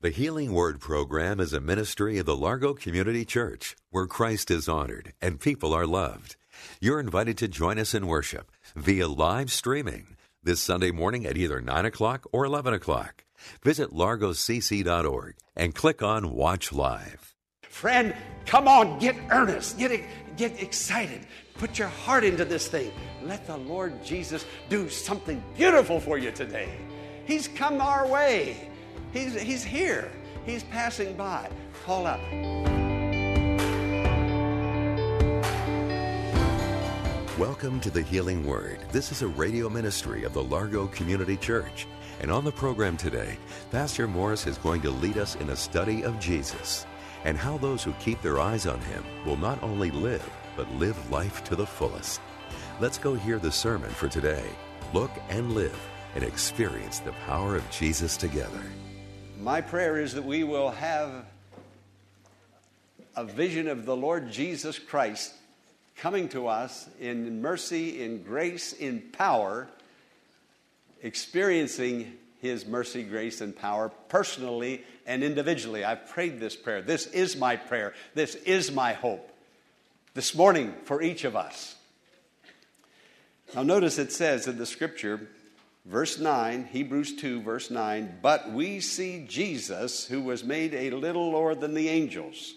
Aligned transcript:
The 0.00 0.10
Healing 0.10 0.52
Word 0.52 0.78
program 0.78 1.40
is 1.40 1.52
a 1.52 1.58
ministry 1.60 2.18
of 2.18 2.26
the 2.26 2.36
Largo 2.36 2.72
Community 2.72 3.24
Church 3.24 3.74
where 3.90 4.06
Christ 4.06 4.48
is 4.48 4.68
honored 4.68 5.12
and 5.20 5.40
people 5.40 5.74
are 5.74 5.88
loved. 5.88 6.36
You're 6.80 7.00
invited 7.00 7.36
to 7.38 7.48
join 7.48 7.80
us 7.80 7.94
in 7.94 8.06
worship 8.06 8.52
via 8.76 9.08
live 9.08 9.50
streaming 9.50 10.16
this 10.40 10.60
Sunday 10.60 10.92
morning 10.92 11.26
at 11.26 11.36
either 11.36 11.60
9 11.60 11.84
o'clock 11.84 12.28
or 12.30 12.44
11 12.44 12.74
o'clock. 12.74 13.24
Visit 13.64 13.90
largocc.org 13.90 15.34
and 15.56 15.74
click 15.74 16.00
on 16.00 16.32
Watch 16.32 16.72
Live. 16.72 17.34
Friend, 17.68 18.14
come 18.46 18.68
on, 18.68 19.00
get 19.00 19.16
earnest, 19.32 19.78
get, 19.78 20.00
get 20.36 20.62
excited, 20.62 21.26
put 21.54 21.76
your 21.76 21.88
heart 21.88 22.22
into 22.22 22.44
this 22.44 22.68
thing. 22.68 22.92
Let 23.24 23.48
the 23.48 23.56
Lord 23.56 24.04
Jesus 24.04 24.46
do 24.68 24.88
something 24.88 25.42
beautiful 25.56 25.98
for 25.98 26.18
you 26.18 26.30
today. 26.30 26.68
He's 27.24 27.48
come 27.48 27.80
our 27.80 28.06
way. 28.06 28.68
He's, 29.12 29.40
he's 29.40 29.64
here. 29.64 30.10
He's 30.44 30.62
passing 30.64 31.14
by. 31.14 31.48
Call 31.84 32.06
out. 32.06 32.20
Welcome 37.38 37.80
to 37.80 37.90
the 37.90 38.02
Healing 38.02 38.44
Word. 38.46 38.80
This 38.92 39.10
is 39.10 39.22
a 39.22 39.28
radio 39.28 39.70
ministry 39.70 40.24
of 40.24 40.34
the 40.34 40.42
Largo 40.42 40.88
Community 40.88 41.36
Church. 41.36 41.86
And 42.20 42.30
on 42.30 42.44
the 42.44 42.52
program 42.52 42.96
today, 42.96 43.38
Pastor 43.70 44.06
Morris 44.06 44.46
is 44.46 44.58
going 44.58 44.82
to 44.82 44.90
lead 44.90 45.16
us 45.16 45.36
in 45.36 45.50
a 45.50 45.56
study 45.56 46.02
of 46.02 46.18
Jesus 46.20 46.84
and 47.24 47.38
how 47.38 47.56
those 47.56 47.82
who 47.82 47.92
keep 47.94 48.20
their 48.20 48.40
eyes 48.40 48.66
on 48.66 48.80
him 48.80 49.04
will 49.24 49.36
not 49.36 49.62
only 49.62 49.90
live, 49.90 50.28
but 50.56 50.70
live 50.74 51.10
life 51.10 51.42
to 51.44 51.56
the 51.56 51.66
fullest. 51.66 52.20
Let's 52.78 52.98
go 52.98 53.14
hear 53.14 53.38
the 53.38 53.52
sermon 53.52 53.90
for 53.90 54.08
today. 54.08 54.44
Look 54.92 55.10
and 55.30 55.52
live 55.52 55.78
and 56.14 56.24
experience 56.24 56.98
the 56.98 57.12
power 57.26 57.56
of 57.56 57.70
Jesus 57.70 58.16
together. 58.16 58.62
My 59.40 59.60
prayer 59.60 60.00
is 60.00 60.14
that 60.14 60.24
we 60.24 60.42
will 60.42 60.70
have 60.70 61.24
a 63.14 63.24
vision 63.24 63.68
of 63.68 63.86
the 63.86 63.96
Lord 63.96 64.32
Jesus 64.32 64.80
Christ 64.80 65.32
coming 65.96 66.28
to 66.30 66.48
us 66.48 66.88
in 66.98 67.40
mercy, 67.40 68.02
in 68.02 68.24
grace, 68.24 68.72
in 68.72 69.00
power, 69.12 69.68
experiencing 71.04 72.14
His 72.40 72.66
mercy, 72.66 73.04
grace, 73.04 73.40
and 73.40 73.54
power 73.54 73.92
personally 74.08 74.82
and 75.06 75.22
individually. 75.22 75.84
I've 75.84 76.08
prayed 76.08 76.40
this 76.40 76.56
prayer. 76.56 76.82
This 76.82 77.06
is 77.06 77.36
my 77.36 77.54
prayer. 77.54 77.94
This 78.14 78.34
is 78.34 78.72
my 78.72 78.92
hope. 78.92 79.30
This 80.14 80.34
morning 80.34 80.74
for 80.82 81.00
each 81.00 81.22
of 81.22 81.36
us. 81.36 81.76
Now, 83.54 83.62
notice 83.62 83.98
it 83.98 84.10
says 84.10 84.48
in 84.48 84.58
the 84.58 84.66
scripture, 84.66 85.28
Verse 85.88 86.18
9, 86.18 86.68
Hebrews 86.70 87.16
2, 87.16 87.40
verse 87.40 87.70
9, 87.70 88.18
but 88.20 88.52
we 88.52 88.78
see 88.78 89.24
Jesus, 89.26 90.04
who 90.04 90.20
was 90.20 90.44
made 90.44 90.74
a 90.74 90.90
little 90.90 91.32
lower 91.32 91.54
than 91.54 91.72
the 91.72 91.88
angels. 91.88 92.52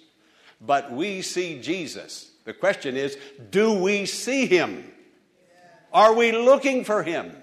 But 0.60 0.92
we 0.92 1.22
see 1.22 1.62
Jesus. 1.62 2.30
The 2.44 2.54
question 2.54 2.98
is, 2.98 3.18
do 3.50 3.74
we 3.74 4.06
see 4.06 4.48
him? 4.48 4.84
Are 5.94 6.14
we 6.14 6.34
looking 6.34 6.84
for 6.84 7.03
him? 7.03 7.34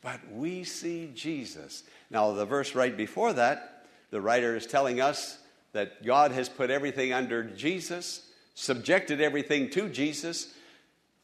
But 0.00 0.20
we 0.30 0.62
see 0.62 1.10
Jesus. 1.12 1.82
Now, 2.08 2.32
the 2.32 2.46
verse 2.46 2.76
right 2.76 2.96
before 2.96 3.32
that, 3.32 3.84
the 4.12 4.20
writer 4.20 4.54
is 4.54 4.66
telling 4.66 5.00
us 5.00 5.38
that 5.72 6.06
God 6.06 6.30
has 6.30 6.48
put 6.48 6.70
everything 6.70 7.12
under 7.12 7.42
Jesus, 7.42 8.30
subjected 8.54 9.20
everything 9.20 9.70
to 9.70 9.88
Jesus, 9.88 10.54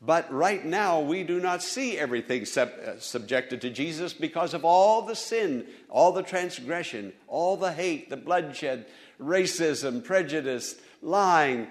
but 0.05 0.31
right 0.33 0.65
now, 0.65 1.01
we 1.01 1.23
do 1.23 1.41
not 1.41 1.63
see 1.63 1.97
everything 1.99 2.45
sub- 2.45 2.73
uh, 2.85 2.99
subjected 2.99 3.61
to 3.63 3.71
Jesus 3.71 4.13
because 4.13 4.53
of 4.53 4.65
all 4.65 5.03
the 5.03 5.17
sin, 5.17 5.67
all 5.89 6.13
the 6.13 6.23
transgression, 6.23 7.13
all 7.27 7.57
the 7.57 7.73
hate, 7.73 8.11
the 8.11 8.17
bloodshed, 8.17 8.87
racism, 9.21 10.05
prejudice, 10.05 10.77
lying, 11.01 11.69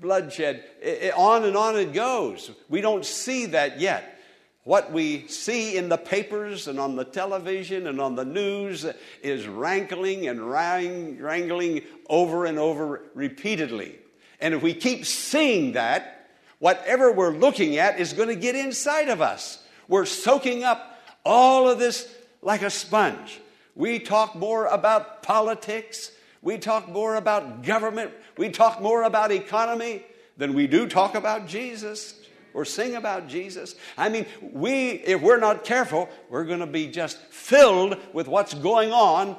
bloodshed. 0.00 0.64
It, 0.82 1.02
it, 1.02 1.14
on 1.16 1.44
and 1.44 1.56
on 1.56 1.76
it 1.76 1.92
goes. 1.94 2.50
We 2.68 2.80
don't 2.80 3.04
see 3.04 3.46
that 3.46 3.80
yet. 3.80 4.18
What 4.64 4.92
we 4.92 5.26
see 5.28 5.78
in 5.78 5.88
the 5.88 5.96
papers 5.96 6.68
and 6.68 6.78
on 6.78 6.96
the 6.96 7.04
television 7.04 7.86
and 7.86 7.98
on 7.98 8.14
the 8.14 8.26
news 8.26 8.84
is 9.22 9.48
rankling 9.48 10.28
and 10.28 10.50
wrangling 10.50 11.82
over 12.10 12.44
and 12.44 12.58
over 12.58 13.04
repeatedly. 13.14 13.96
And 14.38 14.52
if 14.52 14.62
we 14.62 14.74
keep 14.74 15.06
seeing 15.06 15.72
that, 15.72 16.19
whatever 16.60 17.10
we're 17.10 17.32
looking 17.32 17.78
at 17.78 17.98
is 17.98 18.12
going 18.12 18.28
to 18.28 18.36
get 18.36 18.54
inside 18.54 19.08
of 19.08 19.20
us. 19.20 19.64
We're 19.88 20.06
soaking 20.06 20.62
up 20.62 21.02
all 21.24 21.68
of 21.68 21.80
this 21.80 22.08
like 22.40 22.62
a 22.62 22.70
sponge. 22.70 23.40
We 23.74 23.98
talk 23.98 24.36
more 24.36 24.66
about 24.66 25.22
politics, 25.22 26.12
we 26.42 26.58
talk 26.58 26.88
more 26.88 27.16
about 27.16 27.64
government, 27.64 28.12
we 28.36 28.50
talk 28.50 28.80
more 28.80 29.02
about 29.02 29.32
economy 29.32 30.04
than 30.36 30.54
we 30.54 30.66
do 30.66 30.86
talk 30.86 31.14
about 31.14 31.46
Jesus 31.46 32.14
or 32.52 32.64
sing 32.64 32.94
about 32.94 33.28
Jesus. 33.28 33.74
I 33.96 34.08
mean, 34.08 34.26
we, 34.40 34.90
if 34.90 35.20
we're 35.20 35.38
not 35.38 35.64
careful, 35.64 36.08
we're 36.28 36.44
going 36.44 36.60
to 36.60 36.66
be 36.66 36.88
just 36.88 37.18
filled 37.18 37.96
with 38.12 38.26
what's 38.28 38.54
going 38.54 38.92
on 38.92 39.36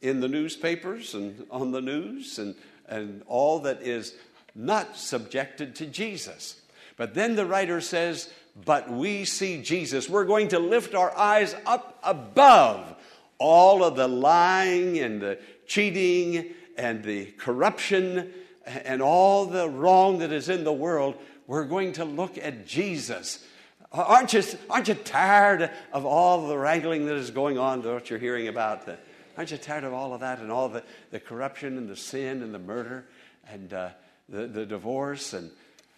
in 0.00 0.20
the 0.20 0.28
newspapers 0.28 1.14
and 1.14 1.46
on 1.50 1.70
the 1.70 1.80
news 1.80 2.38
and, 2.38 2.54
and 2.88 3.22
all 3.26 3.60
that 3.60 3.82
is 3.82 4.14
not 4.58 4.96
subjected 4.96 5.76
to 5.76 5.86
Jesus. 5.86 6.60
But 6.96 7.14
then 7.14 7.36
the 7.36 7.46
writer 7.46 7.80
says, 7.80 8.28
But 8.64 8.90
we 8.90 9.24
see 9.24 9.62
Jesus. 9.62 10.08
We're 10.08 10.24
going 10.24 10.48
to 10.48 10.58
lift 10.58 10.94
our 10.94 11.16
eyes 11.16 11.54
up 11.64 11.98
above 12.02 12.96
all 13.38 13.84
of 13.84 13.94
the 13.94 14.08
lying 14.08 14.98
and 14.98 15.20
the 15.20 15.38
cheating 15.66 16.46
and 16.76 17.04
the 17.04 17.26
corruption 17.26 18.32
and 18.66 19.00
all 19.00 19.46
the 19.46 19.68
wrong 19.68 20.18
that 20.18 20.32
is 20.32 20.48
in 20.48 20.64
the 20.64 20.72
world. 20.72 21.16
We're 21.46 21.64
going 21.64 21.92
to 21.94 22.04
look 22.04 22.36
at 22.36 22.66
Jesus. 22.66 23.44
Aren't 23.92 24.32
you, 24.32 24.42
aren't 24.68 24.88
you 24.88 24.94
tired 24.94 25.70
of 25.92 26.04
all 26.04 26.48
the 26.48 26.58
wrangling 26.58 27.06
that 27.06 27.14
is 27.14 27.30
going 27.30 27.58
on, 27.58 27.82
what 27.82 28.10
you're 28.10 28.18
hearing 28.18 28.48
about? 28.48 28.88
Aren't 29.36 29.52
you 29.52 29.56
tired 29.56 29.84
of 29.84 29.94
all 29.94 30.12
of 30.14 30.20
that 30.20 30.40
and 30.40 30.50
all 30.50 30.68
the, 30.68 30.82
the 31.12 31.20
corruption 31.20 31.78
and 31.78 31.88
the 31.88 31.96
sin 31.96 32.42
and 32.42 32.52
the 32.52 32.58
murder 32.58 33.06
and 33.48 33.72
uh, 33.72 33.90
the, 34.28 34.46
the 34.46 34.66
divorce 34.66 35.32
and 35.32 35.50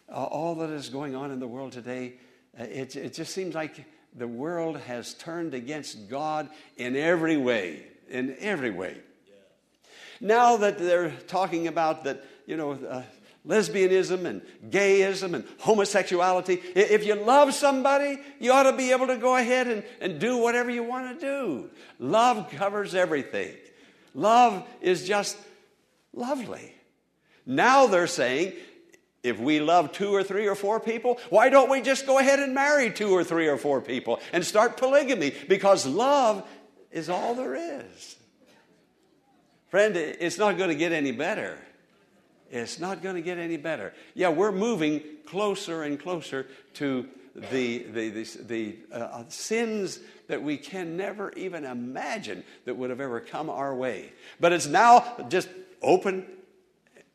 all 0.08 0.56
that 0.56 0.70
is 0.70 0.88
going 0.88 1.14
on 1.14 1.30
in 1.30 1.38
the 1.40 1.48
world 1.48 1.72
today, 1.72 2.14
uh, 2.58 2.64
it, 2.64 2.96
it 2.96 3.14
just 3.14 3.32
seems 3.32 3.54
like 3.54 3.84
the 4.16 4.26
world 4.26 4.78
has 4.80 5.14
turned 5.14 5.54
against 5.54 6.08
God 6.08 6.48
in 6.76 6.96
every 6.96 7.36
way. 7.36 7.84
In 8.08 8.36
every 8.40 8.70
way. 8.70 8.96
Yeah. 9.28 9.34
Now 10.20 10.56
that 10.56 10.78
they're 10.78 11.10
talking 11.28 11.68
about 11.68 12.04
that, 12.04 12.24
you 12.46 12.56
know, 12.56 12.72
uh, 12.72 13.02
lesbianism 13.46 14.24
and 14.24 14.42
gayism 14.68 15.34
and 15.34 15.44
homosexuality, 15.60 16.60
if 16.74 17.06
you 17.06 17.14
love 17.14 17.54
somebody, 17.54 18.18
you 18.40 18.52
ought 18.52 18.64
to 18.64 18.76
be 18.76 18.90
able 18.90 19.06
to 19.06 19.16
go 19.16 19.36
ahead 19.36 19.68
and, 19.68 19.84
and 20.00 20.18
do 20.18 20.38
whatever 20.38 20.70
you 20.70 20.82
want 20.82 21.18
to 21.18 21.26
do. 21.26 21.70
Love 21.98 22.50
covers 22.50 22.94
everything. 22.94 23.54
Love 24.12 24.66
is 24.80 25.06
just 25.06 25.38
lovely. 26.12 26.74
Now 27.46 27.86
they're 27.86 28.06
saying, 28.06 28.54
if 29.22 29.38
we 29.38 29.60
love 29.60 29.92
two 29.92 30.14
or 30.14 30.22
three 30.22 30.46
or 30.46 30.54
four 30.54 30.80
people, 30.80 31.18
why 31.28 31.50
don't 31.50 31.70
we 31.70 31.80
just 31.82 32.06
go 32.06 32.18
ahead 32.18 32.38
and 32.38 32.54
marry 32.54 32.90
two 32.90 33.10
or 33.10 33.22
three 33.22 33.48
or 33.48 33.58
four 33.58 33.80
people 33.80 34.20
and 34.32 34.44
start 34.44 34.76
polygamy? 34.76 35.34
Because 35.48 35.86
love 35.86 36.48
is 36.90 37.08
all 37.08 37.34
there 37.34 37.54
is. 37.54 38.16
Friend, 39.68 39.96
it's 39.96 40.38
not 40.38 40.56
going 40.58 40.70
to 40.70 40.74
get 40.74 40.92
any 40.92 41.12
better. 41.12 41.58
It's 42.50 42.80
not 42.80 43.02
going 43.02 43.14
to 43.14 43.22
get 43.22 43.38
any 43.38 43.56
better. 43.56 43.94
Yeah, 44.14 44.30
we're 44.30 44.52
moving 44.52 45.02
closer 45.26 45.84
and 45.84 46.00
closer 46.00 46.46
to 46.74 47.06
the, 47.36 47.84
the, 47.84 48.08
the, 48.10 48.24
the 48.42 48.76
uh, 48.92 49.22
sins 49.28 50.00
that 50.26 50.42
we 50.42 50.56
can 50.56 50.96
never 50.96 51.30
even 51.32 51.64
imagine 51.64 52.42
that 52.64 52.76
would 52.76 52.90
have 52.90 53.00
ever 53.00 53.20
come 53.20 53.48
our 53.48 53.74
way. 53.74 54.12
But 54.40 54.52
it's 54.52 54.66
now 54.66 55.26
just 55.28 55.48
open 55.80 56.26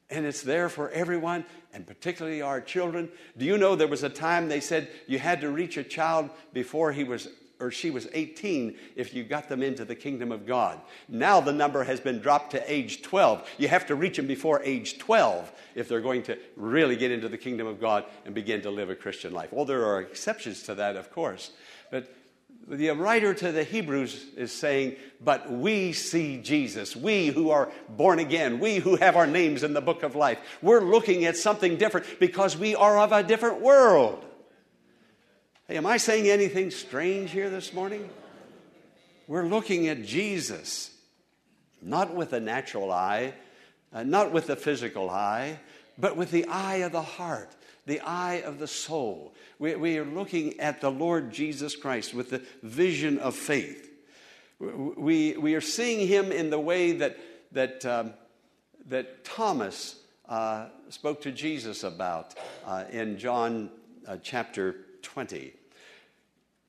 and 0.09 0.25
it's 0.25 0.41
there 0.41 0.69
for 0.69 0.89
everyone, 0.91 1.45
and 1.73 1.85
particularly 1.85 2.41
our 2.41 2.61
children. 2.61 3.09
Do 3.37 3.45
you 3.45 3.57
know 3.57 3.75
there 3.75 3.87
was 3.87 4.03
a 4.03 4.09
time 4.09 4.47
they 4.47 4.59
said 4.59 4.89
you 5.07 5.19
had 5.19 5.41
to 5.41 5.49
reach 5.49 5.77
a 5.77 5.83
child 5.83 6.29
before 6.53 6.91
he 6.91 7.03
was 7.03 7.27
or 7.59 7.71
she 7.71 7.89
was 7.89 8.07
18 8.13 8.75
if 8.95 9.13
you 9.13 9.23
got 9.23 9.47
them 9.47 9.63
into 9.63 9.85
the 9.85 9.95
kingdom 9.95 10.31
of 10.31 10.45
God. 10.45 10.79
Now 11.07 11.39
the 11.39 11.53
number 11.53 11.83
has 11.83 11.99
been 11.99 12.19
dropped 12.19 12.51
to 12.51 12.71
age 12.71 13.01
12. 13.01 13.47
You 13.57 13.67
have 13.67 13.85
to 13.87 13.95
reach 13.95 14.17
them 14.17 14.27
before 14.27 14.61
age 14.63 14.97
12 14.97 15.51
if 15.73 15.87
they're 15.87 16.01
going 16.01 16.23
to 16.23 16.37
really 16.55 16.95
get 16.95 17.11
into 17.11 17.29
the 17.29 17.37
kingdom 17.37 17.67
of 17.67 17.79
God 17.79 18.05
and 18.25 18.35
begin 18.35 18.61
to 18.61 18.69
live 18.69 18.89
a 18.89 18.95
Christian 18.95 19.33
life. 19.33 19.53
Well, 19.53 19.65
there 19.65 19.85
are 19.85 20.01
exceptions 20.01 20.63
to 20.63 20.75
that, 20.75 20.95
of 20.95 21.11
course. 21.11 21.51
But 21.91 22.13
the 22.67 22.89
writer 22.91 23.33
to 23.33 23.51
the 23.51 23.63
Hebrews 23.63 24.25
is 24.35 24.51
saying, 24.51 24.95
But 25.21 25.51
we 25.51 25.93
see 25.93 26.37
Jesus. 26.37 26.95
We 26.95 27.27
who 27.27 27.51
are 27.51 27.71
born 27.89 28.19
again, 28.19 28.59
we 28.59 28.77
who 28.77 28.95
have 28.95 29.15
our 29.15 29.27
names 29.27 29.63
in 29.63 29.73
the 29.73 29.81
book 29.81 30.03
of 30.03 30.15
life, 30.15 30.39
we're 30.61 30.81
looking 30.81 31.25
at 31.25 31.37
something 31.37 31.77
different 31.77 32.19
because 32.19 32.57
we 32.57 32.75
are 32.75 32.99
of 32.99 33.11
a 33.11 33.23
different 33.23 33.61
world. 33.61 34.25
Hey, 35.67 35.77
am 35.77 35.85
I 35.85 35.97
saying 35.97 36.27
anything 36.27 36.71
strange 36.71 37.31
here 37.31 37.49
this 37.49 37.73
morning? 37.73 38.09
We're 39.27 39.47
looking 39.47 39.87
at 39.87 40.03
Jesus, 40.03 40.91
not 41.81 42.13
with 42.13 42.31
the 42.31 42.39
natural 42.39 42.91
eye, 42.91 43.33
uh, 43.91 44.03
not 44.03 44.31
with 44.31 44.47
the 44.47 44.55
physical 44.55 45.09
eye, 45.09 45.59
but 45.97 46.15
with 46.17 46.31
the 46.31 46.45
eye 46.45 46.77
of 46.77 46.91
the 46.91 47.01
heart, 47.01 47.49
the 47.85 47.99
eye 48.01 48.41
of 48.45 48.59
the 48.59 48.67
soul. 48.67 49.33
We, 49.59 49.75
we 49.75 49.97
are 49.97 50.05
looking 50.05 50.59
at 50.59 50.81
the 50.81 50.91
Lord 50.91 51.31
Jesus 51.31 51.75
Christ 51.75 52.13
with 52.13 52.29
the 52.31 52.41
vision 52.63 53.19
of 53.19 53.35
faith. 53.35 53.91
We, 54.59 55.35
we 55.37 55.55
are 55.55 55.61
seeing 55.61 56.07
him 56.07 56.31
in 56.31 56.49
the 56.49 56.59
way 56.59 56.93
that, 56.93 57.17
that, 57.51 57.85
um, 57.85 58.13
that 58.87 59.23
Thomas 59.25 59.97
uh, 60.27 60.67
spoke 60.89 61.21
to 61.21 61.31
Jesus 61.31 61.83
about 61.83 62.33
uh, 62.65 62.85
in 62.91 63.17
John 63.17 63.69
uh, 64.07 64.17
chapter 64.21 64.77
20. 65.01 65.53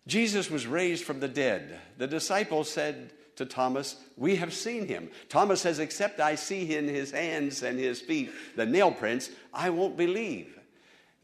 Jesus 0.07 0.51
was 0.51 0.67
raised 0.67 1.05
from 1.05 1.21
the 1.21 1.29
dead. 1.29 1.79
The 1.99 2.07
disciples 2.07 2.71
said 2.71 3.13
to 3.37 3.47
Thomas, 3.47 3.97
We 4.17 4.37
have 4.37 4.53
seen 4.53 4.87
him. 4.87 5.11
Thomas 5.29 5.61
says, 5.61 5.79
Except 5.79 6.21
I 6.21 6.35
see 6.35 6.75
in 6.75 6.89
his 6.89 7.11
hands 7.11 7.63
and 7.63 7.79
his 7.79 8.01
feet 8.01 8.31
the 8.57 8.67
nail 8.67 8.93
prints, 8.93 9.31
I 9.53 9.71
won't 9.71 9.97
believe. 9.97 10.56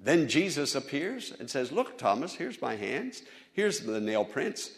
Then 0.02 0.26
Jesus 0.28 0.74
appears 0.74 1.32
and 1.38 1.48
says, 1.48 1.70
Look, 1.70 1.96
Thomas, 1.96 2.34
here's 2.34 2.60
my 2.60 2.74
hands, 2.74 3.22
here's 3.52 3.80
the 3.80 4.00
nail 4.00 4.24
prints. 4.24 4.72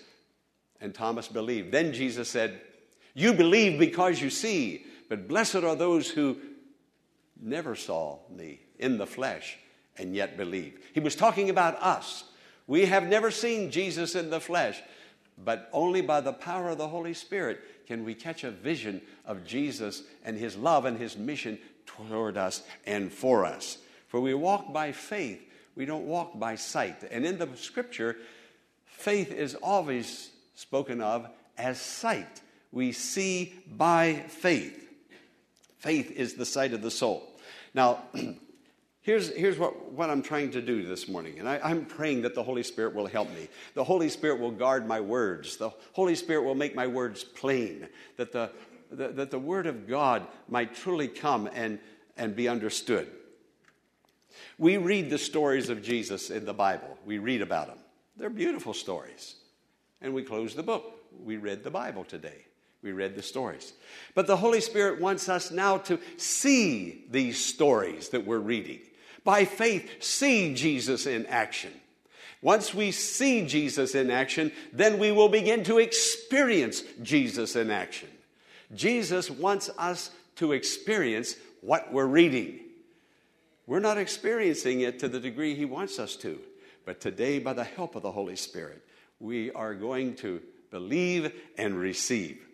And 0.80 0.94
Thomas 0.94 1.28
believed. 1.28 1.72
Then 1.72 1.94
Jesus 1.94 2.28
said, 2.28 2.60
You 3.14 3.32
believe 3.32 3.78
because 3.78 4.20
you 4.20 4.28
see, 4.28 4.84
but 5.08 5.26
blessed 5.26 5.56
are 5.56 5.76
those 5.76 6.10
who 6.10 6.36
never 7.40 7.74
saw 7.74 8.18
me 8.30 8.60
in 8.78 8.98
the 8.98 9.06
flesh 9.06 9.58
and 9.96 10.14
yet 10.14 10.36
believe. 10.36 10.78
He 10.92 11.00
was 11.00 11.16
talking 11.16 11.48
about 11.48 11.80
us. 11.82 12.24
We 12.66 12.86
have 12.86 13.06
never 13.06 13.30
seen 13.30 13.70
Jesus 13.70 14.14
in 14.14 14.28
the 14.30 14.40
flesh, 14.40 14.82
but 15.42 15.70
only 15.72 16.00
by 16.02 16.20
the 16.20 16.32
power 16.32 16.70
of 16.70 16.78
the 16.78 16.88
Holy 16.88 17.14
Spirit 17.14 17.60
can 17.86 18.04
we 18.04 18.14
catch 18.14 18.44
a 18.44 18.50
vision 18.50 19.00
of 19.24 19.44
Jesus 19.44 20.02
and 20.24 20.36
his 20.36 20.56
love 20.56 20.84
and 20.84 20.98
his 20.98 21.16
mission 21.16 21.58
toward 21.86 22.36
us 22.36 22.62
and 22.86 23.12
for 23.12 23.44
us. 23.44 23.78
For 24.14 24.20
we 24.20 24.32
walk 24.32 24.72
by 24.72 24.92
faith, 24.92 25.42
we 25.74 25.86
don't 25.86 26.06
walk 26.06 26.38
by 26.38 26.54
sight. 26.54 27.02
And 27.10 27.26
in 27.26 27.36
the 27.36 27.48
scripture, 27.56 28.16
faith 28.84 29.32
is 29.32 29.56
always 29.56 30.30
spoken 30.54 31.00
of 31.00 31.26
as 31.58 31.80
sight. 31.80 32.40
We 32.70 32.92
see 32.92 33.54
by 33.66 34.22
faith. 34.28 34.88
Faith 35.78 36.12
is 36.12 36.34
the 36.34 36.46
sight 36.46 36.72
of 36.74 36.80
the 36.80 36.92
soul. 36.92 37.28
Now, 37.74 38.04
Here's, 39.02 39.34
here's 39.34 39.58
what, 39.58 39.92
what 39.92 40.08
I'm 40.10 40.22
trying 40.22 40.52
to 40.52 40.62
do 40.62 40.86
this 40.86 41.08
morning, 41.08 41.38
and 41.38 41.46
I, 41.46 41.60
I'm 41.62 41.84
praying 41.84 42.22
that 42.22 42.34
the 42.34 42.42
Holy 42.42 42.62
Spirit 42.62 42.94
will 42.94 43.06
help 43.06 43.28
me. 43.34 43.48
The 43.74 43.84
Holy 43.84 44.08
Spirit 44.08 44.40
will 44.40 44.52
guard 44.52 44.86
my 44.86 45.00
words. 45.00 45.58
The 45.58 45.70
Holy 45.92 46.14
Spirit 46.14 46.44
will 46.44 46.54
make 46.54 46.74
my 46.74 46.86
words 46.86 47.22
plain, 47.22 47.88
that 48.16 48.32
the, 48.32 48.50
the 48.90 49.08
that 49.08 49.30
the 49.30 49.38
Word 49.38 49.66
of 49.66 49.86
God 49.86 50.26
might 50.48 50.74
truly 50.74 51.06
come 51.06 51.50
and, 51.52 51.80
and 52.16 52.34
be 52.34 52.48
understood. 52.48 53.10
We 54.58 54.76
read 54.76 55.10
the 55.10 55.18
stories 55.18 55.68
of 55.68 55.82
Jesus 55.82 56.30
in 56.30 56.44
the 56.44 56.54
Bible, 56.54 56.98
we 57.04 57.18
read 57.18 57.42
about 57.42 57.68
them. 57.68 57.78
They're 58.16 58.30
beautiful 58.30 58.74
stories. 58.74 59.36
And 60.00 60.14
we 60.14 60.22
close 60.22 60.54
the 60.54 60.62
book. 60.62 60.92
We 61.24 61.36
read 61.36 61.64
the 61.64 61.70
Bible 61.70 62.04
today. 62.04 62.44
We 62.82 62.92
read 62.92 63.16
the 63.16 63.22
stories. 63.22 63.72
But 64.14 64.26
the 64.26 64.36
Holy 64.36 64.60
Spirit 64.60 65.00
wants 65.00 65.28
us 65.28 65.50
now 65.50 65.78
to 65.78 65.98
see 66.18 67.06
these 67.10 67.42
stories 67.42 68.10
that 68.10 68.26
we're 68.26 68.38
reading 68.38 68.80
by 69.24 69.46
faith, 69.46 70.02
see 70.04 70.54
Jesus 70.54 71.06
in 71.06 71.24
action. 71.26 71.72
Once 72.42 72.74
we 72.74 72.90
see 72.90 73.46
Jesus 73.46 73.94
in 73.94 74.10
action, 74.10 74.52
then 74.70 74.98
we 74.98 75.10
will 75.10 75.30
begin 75.30 75.64
to 75.64 75.78
experience 75.78 76.82
Jesus 77.02 77.56
in 77.56 77.70
action. 77.70 78.08
Jesus 78.74 79.30
wants 79.30 79.70
us 79.78 80.10
to 80.36 80.52
experience 80.52 81.36
what 81.62 81.90
we're 81.90 82.04
reading. 82.04 82.60
We're 83.66 83.80
not 83.80 83.98
experiencing 83.98 84.82
it 84.82 84.98
to 85.00 85.08
the 85.08 85.20
degree 85.20 85.54
He 85.54 85.64
wants 85.64 85.98
us 85.98 86.16
to, 86.16 86.38
but 86.84 87.00
today, 87.00 87.38
by 87.38 87.52
the 87.52 87.64
help 87.64 87.94
of 87.94 88.02
the 88.02 88.12
Holy 88.12 88.36
Spirit, 88.36 88.82
we 89.20 89.50
are 89.52 89.74
going 89.74 90.16
to 90.16 90.42
believe 90.70 91.32
and 91.56 91.78
receive. 91.78 92.46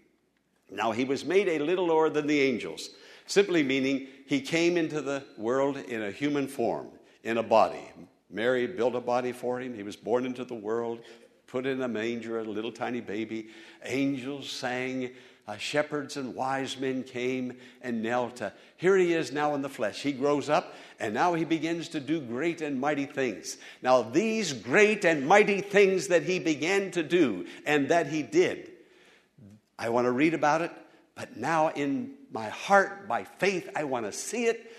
Now, 0.71 0.93
He 0.93 1.05
was 1.05 1.25
made 1.25 1.49
a 1.49 1.59
little 1.59 1.87
lower 1.87 2.11
than 2.11 2.27
the 2.27 2.41
angels 2.41 2.91
simply 3.31 3.63
meaning 3.63 4.09
he 4.27 4.41
came 4.41 4.77
into 4.77 5.01
the 5.01 5.23
world 5.39 5.77
in 5.77 6.03
a 6.03 6.11
human 6.11 6.49
form, 6.49 6.89
in 7.23 7.39
a 7.39 7.43
body. 7.43 7.89
Mary 8.29 8.67
built 8.67 8.95
a 8.95 9.01
body 9.01 9.33
for 9.33 9.61
him. 9.61 9.75
He 9.75 9.83
was 9.83 9.97
born 9.97 10.27
into 10.27 10.45
the 10.45 10.55
world, 10.55 11.01
put 11.47 11.65
in 11.65 11.81
a 11.83 11.89
manger, 11.89 12.41
a 12.41 12.45
little 12.45 12.73
tiny 12.73 13.01
baby. 13.01 13.49
Angels 13.85 14.51
sang, 14.51 15.11
uh, 15.51 15.57
shepherds 15.57 16.17
and 16.17 16.35
wise 16.35 16.79
men 16.79 17.03
came 17.03 17.57
and 17.83 18.03
knelt. 18.03 18.41
Uh, 18.41 18.51
here 18.77 18.97
he 18.97 19.13
is 19.13 19.33
now 19.33 19.55
in 19.57 19.63
the 19.63 19.69
flesh. 19.69 20.01
He 20.01 20.13
grows 20.13 20.49
up 20.49 20.75
and 21.01 21.13
now 21.13 21.35
he 21.35 21.45
begins 21.45 21.89
to 21.89 22.01
do 22.01 22.21
great 22.21 22.61
and 22.61 22.81
mighty 22.81 23.07
things. 23.07 23.57
Now, 23.83 24.03
these 24.03 24.53
great 24.53 25.05
and 25.05 25.27
mighty 25.27 25.61
things 25.61 26.07
that 26.09 26.23
he 26.23 26.39
began 26.39 26.93
to 26.93 27.03
do 27.03 27.47
and 27.67 27.89
that 27.89 28.07
he 28.07 28.23
did, 28.23 28.71
I 29.77 29.89
want 29.89 30.05
to 30.05 30.13
read 30.13 30.35
about 30.35 30.63
it, 30.63 30.71
but 31.17 31.37
now 31.37 31.71
in 31.71 32.15
my 32.31 32.49
heart, 32.49 33.09
by 33.09 33.25
faith, 33.25 33.69
I 33.75 33.85
want 33.85 34.07
to 34.07 34.13
see 34.13 34.45
it 34.45 34.71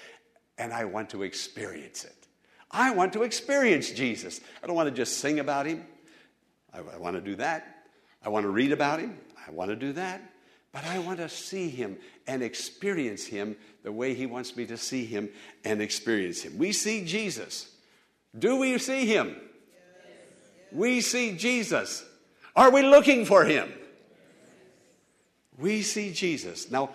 and 0.58 0.72
I 0.72 0.86
want 0.86 1.10
to 1.10 1.24
experience 1.24 2.06
it. 2.06 2.16
I 2.72 2.92
want 2.92 3.12
to 3.14 3.24
experience 3.24 3.92
Jesus. 3.92 4.40
I 4.64 4.68
don't 4.68 4.76
want 4.78 4.88
to 4.88 4.96
just 4.96 5.18
sing 5.18 5.40
about 5.40 5.66
him. 5.66 5.86
I, 6.74 6.80
I 6.80 6.98
want 6.98 7.18
to 7.18 7.22
do 7.22 7.36
that. 7.36 7.88
I 8.24 8.30
want 8.30 8.46
to 8.46 8.50
read 8.50 8.72
about 8.72 9.02
him. 9.02 9.18
I 9.46 9.52
want 9.52 9.70
to 9.70 9.76
do 9.76 9.92
that. 9.94 10.31
But 10.72 10.86
I 10.86 11.00
want 11.00 11.20
to 11.20 11.28
see 11.28 11.70
him 11.70 11.98
and 12.28 12.42
experience 12.42 13.25
him 13.25 13.58
the 13.84 13.92
way 13.92 14.13
he 14.13 14.25
wants 14.25 14.56
me 14.56 14.66
to 14.68 14.78
see 14.78 15.06
him 15.06 15.30
and 15.66 15.82
experience 15.82 16.42
him. 16.42 16.58
We 16.58 16.72
see 16.72 17.04
Jesus. 17.06 17.70
Do 18.38 18.58
we 18.58 18.78
see 18.78 19.06
him? 19.06 19.36
We 20.72 21.01
see 21.01 21.36
Jesus. 21.36 22.06
Are 22.56 22.72
we 22.72 22.84
looking 22.84 23.25
for 23.25 23.44
him? 23.44 23.72
We 25.58 25.82
see 25.82 26.13
Jesus. 26.13 26.72
Now, 26.72 26.92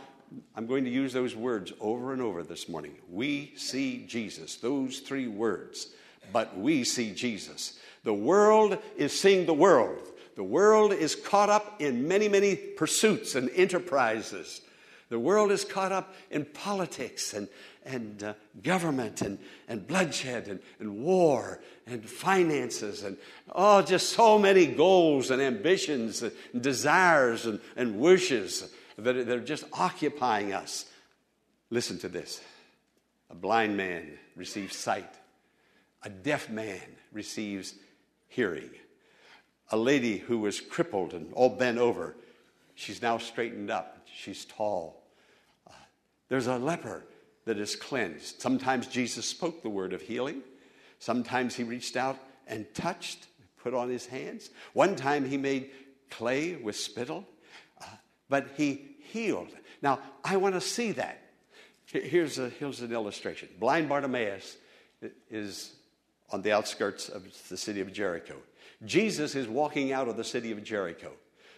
I'm 0.55 0.67
going 0.67 0.85
to 0.85 0.91
use 0.91 1.13
those 1.13 1.37
words 1.37 1.73
over 1.81 2.13
and 2.13 2.23
over 2.23 2.43
this 2.43 2.69
morning. 2.69 2.97
We 3.11 3.53
see 3.57 4.07
Jesus, 4.07 4.57
those 4.57 5.01
three 5.01 5.29
words. 5.29 5.89
But 6.33 6.59
we 6.59 6.85
see 6.85 7.13
Jesus. 7.13 7.79
The 8.03 8.15
world 8.15 8.79
is 8.97 9.19
seeing 9.19 9.47
the 9.47 9.55
world. 9.55 9.99
The 10.37 10.45
world 10.45 10.93
is 10.93 11.15
caught 11.15 11.49
up 11.49 11.81
in 11.81 12.07
many, 12.07 12.29
many 12.29 12.57
pursuits 12.57 13.35
and 13.35 13.51
enterprises. 13.51 14.61
The 15.09 15.19
world 15.19 15.51
is 15.51 15.65
caught 15.65 15.93
up 15.93 16.15
in 16.31 16.45
politics 16.45 17.33
and, 17.33 17.49
and 17.87 18.23
uh, 18.23 18.35
government 18.63 19.23
and, 19.23 19.39
and 19.67 19.87
bloodshed 19.87 20.49
and, 20.49 20.61
and 20.79 21.03
war 21.03 21.61
and 21.87 22.05
finances 22.05 23.03
and 23.03 23.17
oh, 23.55 23.81
just 23.81 24.11
so 24.11 24.39
many 24.39 24.67
goals 24.67 25.31
and 25.31 25.41
ambitions 25.41 26.23
and 26.23 26.33
desires 26.61 27.47
and, 27.47 27.59
and 27.77 27.99
wishes 27.99 28.69
that 28.99 29.17
are 29.17 29.41
just 29.41 29.65
occupying 29.73 30.53
us. 30.53 30.85
Listen 31.71 31.99
to 32.01 32.09
this 32.09 32.43
a 33.31 33.35
blind 33.35 33.77
man 33.77 34.19
receives 34.35 34.77
sight, 34.77 35.15
a 36.03 36.11
deaf 36.11 36.51
man 36.51 36.83
receives 37.13 37.75
hearing. 38.29 38.71
A 39.71 39.77
lady 39.77 40.19
who 40.19 40.39
was 40.39 40.61
crippled 40.61 41.13
and 41.13 41.33
all 41.33 41.49
bent 41.49 41.79
over, 41.79 42.17
she's 42.75 43.03
now 43.03 43.19
straightened 43.19 43.71
up. 43.71 44.07
She's 44.15 44.45
tall. 44.45 45.03
Uh, 45.67 45.73
there's 46.29 46.47
a 46.47 46.59
leper 46.59 47.05
that 47.45 47.59
is 47.59 47.77
cleansed. 47.77 48.41
Sometimes 48.41 48.87
Jesus 48.87 49.27
spoke 49.27 49.63
the 49.63 49.69
word 49.69 49.93
of 49.93 50.03
healing. 50.03 50.43
Sometimes 50.99 51.55
he 51.55 51.65
reached 51.65 51.97
out 51.97 52.19
and 52.47 52.67
touched, 52.75 53.27
put 53.63 53.75
on 53.75 53.89
his 53.89 54.07
hands. 54.07 54.51
One 54.73 54.97
time 54.97 55.25
he 55.25 55.37
made 55.37 55.71
clay 56.11 56.57
with 56.57 56.77
spittle 56.77 57.27
but 58.29 58.49
he 58.57 58.97
healed. 59.01 59.49
Now, 59.83 60.01
I 60.25 60.37
want 60.37 60.55
to 60.55 60.61
see 60.61 60.93
that. 60.93 61.23
Here's, 61.87 62.39
a, 62.39 62.49
here's 62.49 62.81
an 62.81 62.93
illustration. 62.93 63.49
Blind 63.61 63.89
Bartimaeus 63.89 64.57
is 65.31 65.75
on 66.31 66.43
the 66.43 66.53
outskirts 66.53 67.09
of 67.09 67.25
the 67.49 67.57
city 67.57 67.81
of 67.81 67.93
Jericho. 67.93 68.37
Jesus 68.85 69.35
is 69.35 69.49
walking 69.49 69.93
out 69.93 70.09
of 70.09 70.17
the 70.17 70.25
city 70.25 70.53
of 70.53 70.63
Jericho. 70.63 71.13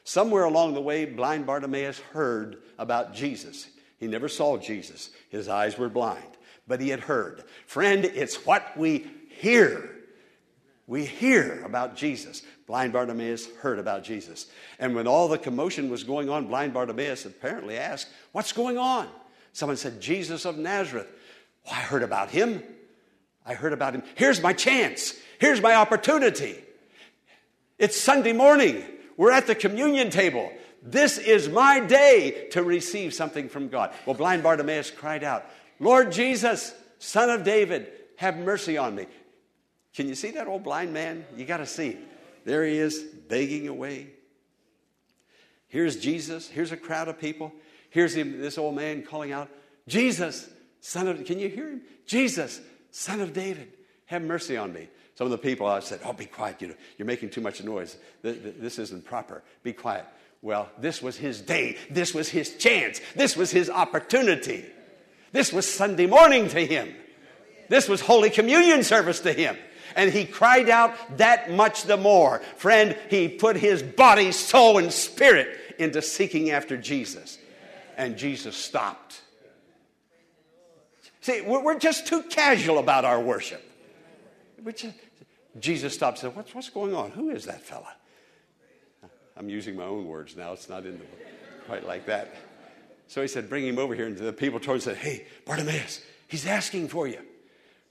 Somewhere 0.04 0.44
along 0.44 0.74
the 0.74 0.80
way, 0.80 1.04
blind 1.04 1.46
Bartimaeus 1.46 1.98
heard 2.12 2.62
about 2.78 3.14
Jesus. 3.14 3.68
He 3.98 4.06
never 4.06 4.28
saw 4.28 4.56
Jesus, 4.56 5.10
his 5.28 5.48
eyes 5.48 5.76
were 5.76 5.88
blind, 5.88 6.36
but 6.66 6.80
he 6.80 6.88
had 6.88 7.00
heard. 7.00 7.44
Friend, 7.66 8.04
it's 8.04 8.46
what 8.46 8.76
we 8.76 9.06
hear. 9.28 9.90
We 10.86 11.04
hear 11.04 11.62
about 11.64 11.96
Jesus. 11.96 12.42
Blind 12.66 12.92
Bartimaeus 12.92 13.48
heard 13.56 13.78
about 13.78 14.04
Jesus. 14.04 14.46
And 14.78 14.94
when 14.94 15.06
all 15.06 15.28
the 15.28 15.36
commotion 15.36 15.90
was 15.90 16.04
going 16.04 16.30
on, 16.30 16.46
blind 16.46 16.72
Bartimaeus 16.72 17.26
apparently 17.26 17.76
asked, 17.76 18.08
What's 18.32 18.52
going 18.52 18.78
on? 18.78 19.08
Someone 19.52 19.76
said, 19.76 20.00
Jesus 20.00 20.44
of 20.44 20.56
Nazareth. 20.56 21.10
Well, 21.66 21.74
I 21.74 21.80
heard 21.80 22.02
about 22.02 22.30
him. 22.30 22.62
I 23.44 23.54
heard 23.54 23.72
about 23.72 23.94
him. 23.94 24.02
Here's 24.14 24.42
my 24.42 24.52
chance. 24.52 25.14
Here's 25.38 25.60
my 25.60 25.74
opportunity. 25.74 26.56
It's 27.78 27.98
Sunday 27.98 28.32
morning. 28.32 28.84
We're 29.16 29.30
at 29.30 29.46
the 29.46 29.54
communion 29.54 30.10
table. 30.10 30.52
This 30.82 31.18
is 31.18 31.48
my 31.48 31.80
day 31.80 32.48
to 32.52 32.62
receive 32.62 33.14
something 33.14 33.48
from 33.48 33.68
God. 33.68 33.92
Well, 34.04 34.16
blind 34.16 34.42
Bartimaeus 34.42 34.90
cried 34.90 35.22
out, 35.22 35.44
Lord 35.78 36.10
Jesus, 36.10 36.74
son 36.98 37.30
of 37.30 37.44
David, 37.44 37.90
have 38.16 38.36
mercy 38.36 38.78
on 38.78 38.96
me. 38.96 39.06
Can 39.94 40.08
you 40.08 40.16
see 40.16 40.32
that 40.32 40.48
old 40.48 40.64
blind 40.64 40.92
man? 40.92 41.24
You 41.36 41.44
got 41.44 41.58
to 41.58 41.66
see. 41.66 41.96
There 42.44 42.64
he 42.64 42.78
is, 42.78 43.00
begging 43.00 43.68
away. 43.68 44.10
Here's 45.68 45.96
Jesus. 45.96 46.48
Here's 46.48 46.72
a 46.72 46.76
crowd 46.76 47.08
of 47.08 47.20
people. 47.20 47.52
Here's 47.90 48.14
him, 48.14 48.40
this 48.40 48.58
old 48.58 48.74
man 48.74 49.02
calling 49.02 49.32
out, 49.32 49.48
Jesus, 49.86 50.48
son 50.80 51.08
of, 51.08 51.24
can 51.24 51.38
you 51.38 51.48
hear 51.48 51.70
him? 51.70 51.82
Jesus, 52.06 52.60
son 52.90 53.20
of 53.20 53.32
David, 53.32 53.72
have 54.06 54.22
mercy 54.22 54.56
on 54.56 54.72
me. 54.72 54.88
Some 55.18 55.24
of 55.24 55.32
the 55.32 55.38
people 55.38 55.66
I 55.66 55.80
said, 55.80 55.98
Oh, 56.04 56.12
be 56.12 56.26
quiet. 56.26 56.62
You 56.62 56.68
know, 56.68 56.74
you're 56.96 57.04
making 57.04 57.30
too 57.30 57.40
much 57.40 57.60
noise. 57.64 57.96
This 58.22 58.78
isn't 58.78 59.04
proper. 59.04 59.42
Be 59.64 59.72
quiet. 59.72 60.04
Well, 60.42 60.68
this 60.78 61.02
was 61.02 61.16
his 61.16 61.40
day. 61.40 61.76
This 61.90 62.14
was 62.14 62.28
his 62.28 62.54
chance. 62.54 63.00
This 63.16 63.36
was 63.36 63.50
his 63.50 63.68
opportunity. 63.68 64.64
This 65.32 65.52
was 65.52 65.66
Sunday 65.66 66.06
morning 66.06 66.46
to 66.50 66.64
him. 66.64 66.94
This 67.68 67.88
was 67.88 68.00
Holy 68.00 68.30
Communion 68.30 68.84
service 68.84 69.18
to 69.22 69.32
him. 69.32 69.56
And 69.96 70.12
he 70.12 70.24
cried 70.24 70.70
out 70.70 70.94
that 71.16 71.50
much 71.50 71.82
the 71.82 71.96
more. 71.96 72.38
Friend, 72.56 72.96
he 73.10 73.26
put 73.26 73.56
his 73.56 73.82
body, 73.82 74.30
soul, 74.30 74.78
and 74.78 74.92
spirit 74.92 75.48
into 75.80 76.00
seeking 76.00 76.50
after 76.50 76.76
Jesus. 76.76 77.38
And 77.96 78.16
Jesus 78.16 78.56
stopped. 78.56 79.20
See, 81.22 81.40
we're 81.40 81.80
just 81.80 82.06
too 82.06 82.22
casual 82.22 82.78
about 82.78 83.04
our 83.04 83.20
worship. 83.20 83.64
Just, 84.76 84.94
Jesus 85.60 85.94
stopped 85.94 86.18
and 86.18 86.30
said, 86.30 86.36
what's, 86.36 86.54
what's 86.54 86.70
going 86.70 86.94
on? 86.94 87.10
Who 87.12 87.30
is 87.30 87.44
that 87.46 87.62
fella? 87.62 87.92
I'm 89.36 89.48
using 89.48 89.76
my 89.76 89.84
own 89.84 90.06
words 90.06 90.36
now. 90.36 90.52
It's 90.52 90.68
not 90.68 90.84
in 90.84 90.98
the 90.98 91.04
quite 91.66 91.86
like 91.86 92.06
that. 92.06 92.34
So 93.06 93.22
he 93.22 93.28
said, 93.28 93.48
Bring 93.48 93.66
him 93.66 93.78
over 93.78 93.94
here. 93.94 94.06
And 94.06 94.16
the 94.16 94.32
people 94.32 94.58
told 94.58 94.76
him, 94.76 94.80
said, 94.80 94.96
Hey, 94.96 95.26
Bartimaeus, 95.44 96.02
he's 96.26 96.46
asking 96.46 96.88
for 96.88 97.06
you. 97.06 97.20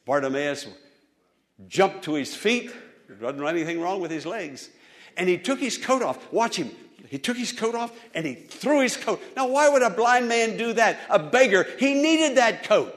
Bartimaeus 0.05 0.67
jumped 1.67 2.03
to 2.03 2.15
his 2.15 2.36
feet. 2.36 2.71
There 3.07 3.17
wasn't 3.19 3.47
anything 3.47 3.79
wrong 3.79 4.01
with 4.01 4.12
his 4.12 4.25
legs. 4.25 4.69
And 5.15 5.29
he 5.29 5.38
took 5.38 5.59
his 5.59 5.77
coat 5.77 6.01
off. 6.01 6.31
Watch 6.33 6.57
him. 6.57 6.71
He 7.09 7.17
took 7.17 7.38
his 7.38 7.51
coat 7.53 7.75
off 7.75 7.91
and 8.13 8.25
he 8.25 8.33
threw 8.36 8.81
his 8.81 8.97
coat. 8.97 9.21
Now, 9.36 9.47
why 9.47 9.69
would 9.69 9.81
a 9.81 9.89
blind 9.89 10.27
man 10.27 10.57
do 10.57 10.74
that? 10.74 11.00
A 11.09 11.19
beggar. 11.19 11.65
He 11.79 11.93
needed 11.93 12.38
that 12.38 12.63
coat. 12.63 12.93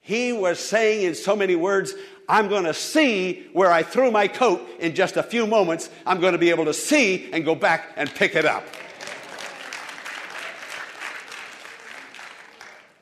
He 0.00 0.32
was 0.32 0.58
saying 0.58 1.02
in 1.02 1.14
so 1.14 1.34
many 1.34 1.56
words, 1.56 1.94
I'm 2.30 2.46
going 2.46 2.62
to 2.62 2.72
see 2.72 3.48
where 3.52 3.72
I 3.72 3.82
threw 3.82 4.12
my 4.12 4.28
coat 4.28 4.64
in 4.78 4.94
just 4.94 5.16
a 5.16 5.22
few 5.22 5.48
moments. 5.48 5.90
I'm 6.06 6.20
going 6.20 6.32
to 6.32 6.38
be 6.38 6.50
able 6.50 6.66
to 6.66 6.72
see 6.72 7.28
and 7.32 7.44
go 7.44 7.56
back 7.56 7.92
and 7.96 8.08
pick 8.08 8.36
it 8.36 8.44
up. 8.44 8.64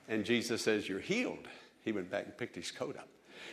And 0.09 0.25
Jesus 0.25 0.63
says, 0.63 0.89
You're 0.89 0.99
healed. 0.99 1.47
He 1.85 1.93
went 1.93 2.11
back 2.11 2.25
and 2.25 2.39
picked 2.39 2.57
his 2.57 2.71
coat 2.71 2.97
up. 2.97 3.07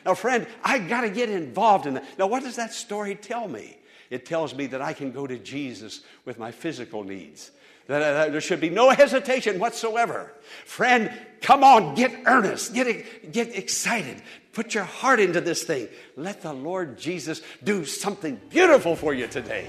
Now, 0.05 0.13
friend, 0.13 0.47
I 0.63 0.79
got 0.79 1.01
to 1.01 1.09
get 1.09 1.29
involved 1.29 1.87
in 1.87 1.95
that. 1.95 2.05
Now, 2.17 2.27
what 2.27 2.43
does 2.43 2.55
that 2.55 2.71
story 2.71 3.13
tell 3.13 3.49
me? 3.49 3.77
It 4.09 4.25
tells 4.25 4.55
me 4.55 4.67
that 4.67 4.81
I 4.81 4.93
can 4.93 5.11
go 5.11 5.27
to 5.27 5.37
Jesus 5.37 6.01
with 6.23 6.39
my 6.39 6.51
physical 6.51 7.03
needs. 7.03 7.51
Uh, 7.87 8.29
there 8.29 8.41
should 8.41 8.59
be 8.59 8.69
no 8.69 8.89
hesitation 8.89 9.59
whatsoever. 9.59 10.33
Friend, 10.65 11.11
come 11.41 11.63
on, 11.63 11.93
get 11.93 12.11
earnest, 12.25 12.73
get, 12.73 13.31
get 13.31 13.55
excited, 13.55 14.21
put 14.53 14.73
your 14.73 14.83
heart 14.83 15.19
into 15.19 15.39
this 15.39 15.63
thing. 15.63 15.87
Let 16.15 16.41
the 16.41 16.53
Lord 16.53 16.97
Jesus 16.97 17.41
do 17.63 17.85
something 17.85 18.39
beautiful 18.49 18.95
for 18.95 19.13
you 19.13 19.27
today. 19.27 19.67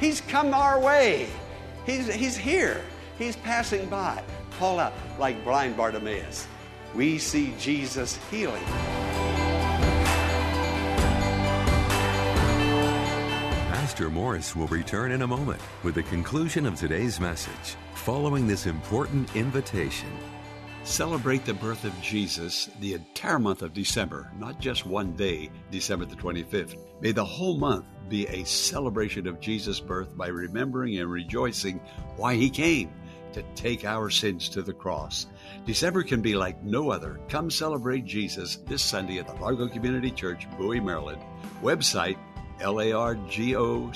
He's 0.00 0.20
come 0.22 0.52
our 0.54 0.80
way, 0.80 1.28
He's, 1.86 2.12
he's 2.12 2.36
here, 2.36 2.80
He's 3.18 3.36
passing 3.36 3.88
by. 3.88 4.22
Call 4.58 4.80
out 4.80 4.92
like 5.18 5.44
blind 5.44 5.76
Bartimaeus. 5.76 6.46
We 6.94 7.18
see 7.18 7.54
Jesus 7.58 8.18
healing. 8.30 8.62
Pastor 13.92 14.08
Morris 14.08 14.56
will 14.56 14.68
return 14.68 15.12
in 15.12 15.20
a 15.20 15.26
moment 15.26 15.60
with 15.82 15.96
the 15.96 16.02
conclusion 16.04 16.64
of 16.64 16.76
today's 16.76 17.20
message. 17.20 17.76
Following 17.92 18.46
this 18.46 18.64
important 18.64 19.36
invitation, 19.36 20.08
celebrate 20.82 21.44
the 21.44 21.52
birth 21.52 21.84
of 21.84 22.00
Jesus 22.00 22.70
the 22.80 22.94
entire 22.94 23.38
month 23.38 23.60
of 23.60 23.74
December, 23.74 24.32
not 24.38 24.58
just 24.58 24.86
one 24.86 25.12
day, 25.12 25.50
December 25.70 26.06
the 26.06 26.16
25th. 26.16 26.74
May 27.02 27.12
the 27.12 27.22
whole 27.22 27.58
month 27.58 27.84
be 28.08 28.26
a 28.28 28.44
celebration 28.44 29.26
of 29.26 29.40
Jesus' 29.40 29.78
birth 29.78 30.16
by 30.16 30.28
remembering 30.28 30.96
and 30.96 31.10
rejoicing 31.10 31.78
why 32.16 32.34
he 32.34 32.48
came 32.48 32.90
to 33.34 33.42
take 33.54 33.84
our 33.84 34.08
sins 34.08 34.48
to 34.48 34.62
the 34.62 34.72
cross. 34.72 35.26
December 35.66 36.02
can 36.02 36.22
be 36.22 36.34
like 36.34 36.62
no 36.62 36.90
other. 36.90 37.20
Come 37.28 37.50
celebrate 37.50 38.06
Jesus 38.06 38.56
this 38.66 38.80
Sunday 38.80 39.18
at 39.18 39.26
the 39.26 39.34
Largo 39.34 39.68
Community 39.68 40.10
Church, 40.10 40.48
Bowie, 40.56 40.80
Maryland. 40.80 41.20
Website 41.62 42.16
largocc.org, 42.62 43.92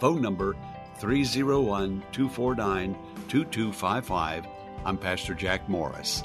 phone 0.00 0.20
number 0.22 0.56
301 0.98 2.02
249 2.12 2.96
2255. 3.28 4.46
I'm 4.84 4.96
Pastor 4.96 5.34
Jack 5.34 5.68
Morris. 5.68 6.22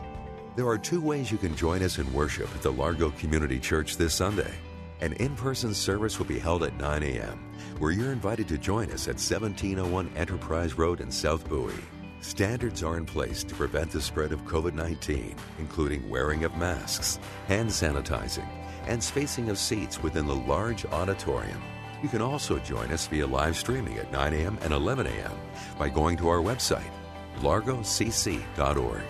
There 0.55 0.67
are 0.67 0.77
two 0.77 1.01
ways 1.01 1.31
you 1.31 1.37
can 1.37 1.55
join 1.55 1.81
us 1.81 1.97
in 1.97 2.11
worship 2.13 2.53
at 2.53 2.61
the 2.61 2.71
Largo 2.71 3.11
Community 3.11 3.59
Church 3.59 3.97
this 3.97 4.13
Sunday. 4.13 4.51
An 4.99 5.13
in 5.13 5.35
person 5.35 5.73
service 5.73 6.19
will 6.19 6.25
be 6.27 6.37
held 6.37 6.63
at 6.63 6.77
9 6.77 7.03
a.m., 7.03 7.51
where 7.79 7.91
you're 7.91 8.11
invited 8.11 8.47
to 8.49 8.57
join 8.57 8.91
us 8.91 9.07
at 9.07 9.15
1701 9.15 10.11
Enterprise 10.15 10.77
Road 10.77 11.01
in 11.01 11.09
South 11.09 11.49
Bowie. 11.49 11.73
Standards 12.19 12.83
are 12.83 12.97
in 12.97 13.05
place 13.05 13.43
to 13.43 13.55
prevent 13.55 13.89
the 13.91 13.99
spread 13.99 14.31
of 14.31 14.45
COVID 14.45 14.73
19, 14.75 15.35
including 15.57 16.07
wearing 16.07 16.43
of 16.43 16.55
masks, 16.55 17.17
hand 17.47 17.69
sanitizing, 17.69 18.47
and 18.87 19.03
spacing 19.03 19.49
of 19.49 19.57
seats 19.57 20.01
within 20.01 20.25
the 20.25 20.35
large 20.35 20.85
auditorium. 20.85 21.61
You 22.01 22.09
can 22.09 22.21
also 22.21 22.57
join 22.59 22.91
us 22.91 23.07
via 23.07 23.27
live 23.27 23.55
streaming 23.55 23.97
at 23.97 24.11
9 24.11 24.33
a.m. 24.33 24.57
and 24.61 24.73
11 24.73 25.07
a.m. 25.07 25.31
by 25.77 25.89
going 25.89 26.17
to 26.17 26.29
our 26.29 26.39
website, 26.39 26.91
largocc.org, 27.39 29.03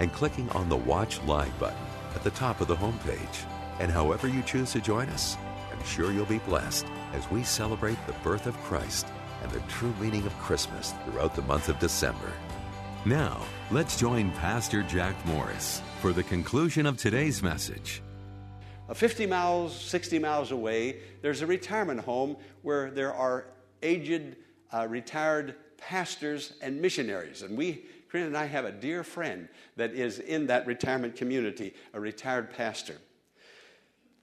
and 0.00 0.12
clicking 0.12 0.50
on 0.50 0.68
the 0.68 0.76
Watch 0.76 1.22
Live 1.22 1.58
button 1.58 1.78
at 2.14 2.22
the 2.22 2.30
top 2.30 2.60
of 2.60 2.68
the 2.68 2.76
homepage. 2.76 3.46
And 3.80 3.90
however 3.90 4.28
you 4.28 4.42
choose 4.42 4.72
to 4.72 4.80
join 4.80 5.08
us, 5.08 5.36
I'm 5.72 5.84
sure 5.84 6.12
you'll 6.12 6.26
be 6.26 6.38
blessed 6.38 6.86
as 7.12 7.30
we 7.30 7.42
celebrate 7.42 7.98
the 8.06 8.12
birth 8.24 8.46
of 8.46 8.56
Christ 8.58 9.06
and 9.42 9.50
the 9.50 9.60
true 9.68 9.94
meaning 10.00 10.26
of 10.26 10.38
Christmas 10.38 10.92
throughout 11.04 11.34
the 11.34 11.42
month 11.42 11.68
of 11.68 11.78
December. 11.78 12.32
Now, 13.04 13.40
let's 13.70 13.98
join 13.98 14.32
Pastor 14.32 14.82
Jack 14.82 15.14
Morris 15.26 15.80
for 16.00 16.12
the 16.12 16.24
conclusion 16.24 16.86
of 16.86 16.96
today's 16.96 17.42
message. 17.42 18.02
50 18.94 19.26
miles, 19.26 19.78
60 19.78 20.18
miles 20.18 20.52
away, 20.52 21.00
there's 21.22 21.42
a 21.42 21.46
retirement 21.46 22.00
home 22.00 22.36
where 22.62 22.90
there 22.90 23.12
are 23.12 23.46
aged, 23.82 24.36
uh, 24.72 24.86
retired 24.88 25.56
pastors 25.76 26.54
and 26.62 26.80
missionaries. 26.80 27.42
And 27.42 27.56
we, 27.56 27.84
Corinne 28.08 28.26
and 28.26 28.36
I, 28.36 28.46
have 28.46 28.64
a 28.64 28.72
dear 28.72 29.02
friend 29.02 29.48
that 29.76 29.92
is 29.92 30.20
in 30.20 30.46
that 30.46 30.66
retirement 30.66 31.16
community, 31.16 31.74
a 31.94 32.00
retired 32.00 32.50
pastor. 32.54 32.96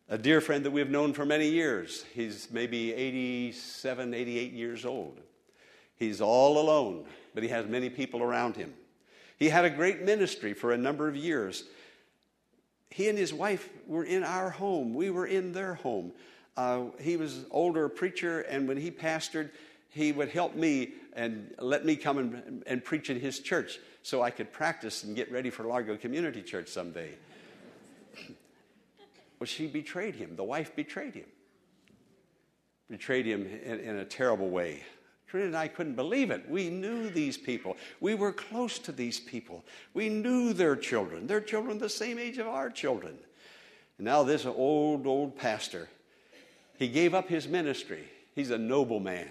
A 0.10 0.17
dear 0.17 0.41
friend 0.41 0.65
that 0.65 0.72
we've 0.72 0.89
known 0.89 1.13
for 1.13 1.25
many 1.25 1.50
years. 1.50 2.05
He's 2.13 2.50
maybe 2.51 2.93
87, 2.93 4.13
88 4.13 4.51
years 4.51 4.86
old. 4.86 5.20
He's 5.96 6.22
all 6.22 6.60
alone, 6.60 7.05
but 7.34 7.43
he 7.43 7.50
has 7.50 7.65
many 7.65 7.89
people 7.89 8.22
around 8.22 8.55
him. 8.55 8.74
He 9.38 9.50
had 9.50 9.65
a 9.65 9.70
great 9.70 10.01
ministry 10.03 10.53
for 10.53 10.72
a 10.72 10.77
number 10.77 11.08
of 11.08 11.15
years 11.15 11.65
he 12.93 13.09
and 13.09 13.17
his 13.17 13.33
wife 13.33 13.69
were 13.88 14.03
in 14.03 14.23
our 14.23 14.51
home. 14.51 14.93
We 14.93 15.09
were 15.09 15.25
in 15.25 15.51
their 15.51 15.73
home. 15.73 16.12
Uh, 16.55 16.83
he 17.00 17.17
was 17.17 17.38
an 17.38 17.45
older 17.50 17.89
preacher, 17.89 18.41
and 18.41 18.67
when 18.67 18.77
he 18.77 18.91
pastored, 18.91 19.50
he 19.89 20.12
would 20.12 20.29
help 20.29 20.55
me 20.55 20.93
and 21.13 21.55
let 21.57 21.85
me 21.85 21.95
come 21.95 22.19
and, 22.19 22.63
and 22.67 22.83
preach 22.83 23.09
in 23.09 23.19
his 23.19 23.39
church 23.39 23.79
so 24.03 24.21
I 24.21 24.29
could 24.29 24.51
practice 24.51 25.03
and 25.03 25.15
get 25.15 25.31
ready 25.31 25.50
for 25.50 25.63
Largo 25.63 25.97
Community 25.97 26.43
Church 26.43 26.67
someday. 26.67 27.09
well, 29.39 29.45
she 29.45 29.65
betrayed 29.65 30.13
him. 30.13 30.35
The 30.35 30.43
wife 30.43 30.75
betrayed 30.75 31.15
him. 31.15 31.25
betrayed 32.91 33.25
him 33.25 33.47
in, 33.47 33.79
in 33.79 33.95
a 33.97 34.05
terrible 34.05 34.51
way. 34.51 34.83
Corinne 35.34 35.48
and 35.48 35.58
I 35.58 35.68
couldn't 35.68 35.96
believe 35.96 36.30
it. 36.30 36.48
We 36.48 36.70
knew 36.70 37.10
these 37.10 37.40
people. 37.40 37.75
We 38.00 38.13
were 38.13 38.32
close 38.32 38.78
to 38.78 38.92
these 38.92 39.20
people. 39.20 39.66
We 39.96 40.08
knew 40.08 40.54
their 40.54 40.75
children. 40.75 41.25
Their 41.25 41.42
children 41.42 41.80
the 41.80 41.90
same 41.90 42.20
age 42.20 42.38
of 42.38 42.46
our 42.46 42.70
children. 42.70 43.18
And 43.98 44.06
now 44.06 44.22
this 44.22 44.46
old, 44.46 45.08
old 45.08 45.36
pastor, 45.36 45.90
he 46.78 46.88
gave 46.88 47.16
up 47.16 47.30
his 47.30 47.48
ministry. 47.48 48.04
He's 48.36 48.52
a 48.52 48.60
noble 48.60 49.00
man. 49.00 49.28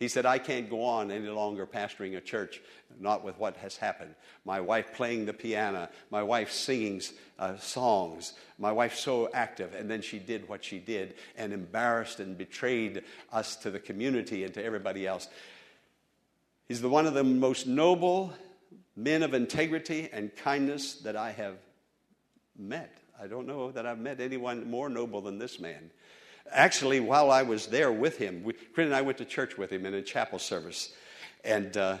He 0.00 0.08
said, 0.08 0.24
I 0.24 0.38
can't 0.38 0.70
go 0.70 0.82
on 0.82 1.10
any 1.10 1.28
longer 1.28 1.66
pastoring 1.66 2.16
a 2.16 2.22
church, 2.22 2.62
not 2.98 3.22
with 3.22 3.38
what 3.38 3.58
has 3.58 3.76
happened. 3.76 4.14
My 4.46 4.58
wife 4.58 4.94
playing 4.94 5.26
the 5.26 5.34
piano, 5.34 5.90
my 6.10 6.22
wife 6.22 6.50
singing 6.50 7.02
uh, 7.38 7.58
songs, 7.58 8.32
my 8.58 8.72
wife 8.72 8.96
so 8.96 9.28
active, 9.34 9.74
and 9.74 9.90
then 9.90 10.00
she 10.00 10.18
did 10.18 10.48
what 10.48 10.64
she 10.64 10.78
did 10.78 11.16
and 11.36 11.52
embarrassed 11.52 12.18
and 12.18 12.38
betrayed 12.38 13.04
us 13.30 13.56
to 13.56 13.70
the 13.70 13.78
community 13.78 14.42
and 14.42 14.54
to 14.54 14.64
everybody 14.64 15.06
else. 15.06 15.28
He's 16.66 16.80
the 16.80 16.88
one 16.88 17.04
of 17.04 17.12
the 17.12 17.22
most 17.22 17.66
noble 17.66 18.32
men 18.96 19.22
of 19.22 19.34
integrity 19.34 20.08
and 20.10 20.34
kindness 20.34 20.94
that 21.02 21.14
I 21.14 21.32
have 21.32 21.56
met. 22.56 22.96
I 23.20 23.26
don't 23.26 23.46
know 23.46 23.70
that 23.72 23.84
I've 23.84 23.98
met 23.98 24.18
anyone 24.18 24.70
more 24.70 24.88
noble 24.88 25.20
than 25.20 25.38
this 25.38 25.60
man. 25.60 25.90
Actually, 26.52 27.00
while 27.00 27.30
I 27.30 27.42
was 27.42 27.66
there 27.66 27.92
with 27.92 28.18
him, 28.18 28.42
we, 28.42 28.54
and 28.76 28.94
I 28.94 29.02
went 29.02 29.18
to 29.18 29.24
church 29.24 29.56
with 29.56 29.70
him 29.70 29.86
in 29.86 29.94
a 29.94 30.02
chapel 30.02 30.38
service. 30.38 30.92
And 31.44 31.76
uh, 31.76 31.98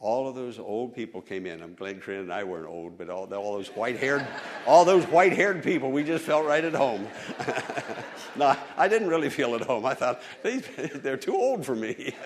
all 0.00 0.26
of 0.26 0.34
those 0.34 0.58
old 0.58 0.94
people 0.94 1.20
came 1.20 1.44
in. 1.46 1.62
I'm 1.62 1.74
glad 1.74 2.00
Corinne 2.00 2.20
and 2.20 2.32
I 2.32 2.42
weren't 2.44 2.66
old, 2.66 2.96
but 2.96 3.10
all, 3.10 3.32
all 3.34 3.52
those 3.52 3.68
white-haired, 3.68 4.26
all 4.66 4.86
those 4.86 5.04
white-haired 5.04 5.62
people, 5.62 5.92
we 5.92 6.02
just 6.02 6.24
felt 6.24 6.46
right 6.46 6.64
at 6.64 6.72
home. 6.74 7.06
no, 8.36 8.56
I 8.78 8.88
didn't 8.88 9.08
really 9.08 9.28
feel 9.28 9.54
at 9.54 9.60
home. 9.60 9.84
I 9.84 9.92
thought 9.94 10.22
they, 10.42 10.56
they're 10.94 11.18
too 11.18 11.36
old 11.36 11.66
for 11.66 11.76
me. 11.76 12.14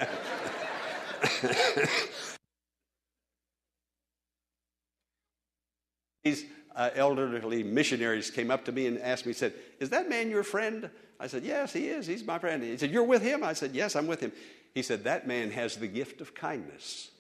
These 6.23 6.47
uh, 6.75 6.91
elderly 6.95 7.63
missionaries 7.63 8.31
came 8.31 8.51
up 8.51 8.65
to 8.65 8.73
me 8.73 8.87
and 8.87 8.99
asked 8.99 9.27
me, 9.27 9.33
said, 9.33 9.53
Is 9.81 9.91
that 9.91 10.09
man 10.09 10.31
your 10.31 10.43
friend? 10.43 10.91
I 11.21 11.27
said, 11.27 11.45
Yes, 11.45 11.73
he 11.73 11.89
is. 11.89 12.07
He's 12.07 12.25
my 12.25 12.39
friend. 12.39 12.63
He 12.63 12.77
said, 12.77 12.91
You're 12.91 13.05
with 13.05 13.23
him? 13.23 13.45
I 13.45 13.53
said, 13.53 13.75
Yes, 13.75 13.97
I'm 13.97 14.07
with 14.07 14.21
him. 14.21 14.33
He 14.75 14.83
said, 14.83 15.05
That 15.05 15.27
man 15.27 15.51
has 15.51 15.77
the 15.77 15.87
gift 15.87 16.21
of 16.21 16.35
kindness. 16.35 17.11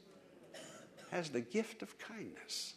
Has 1.11 1.28
the 1.30 1.40
gift 1.40 1.82
of 1.82 1.96
kindness. 1.99 2.75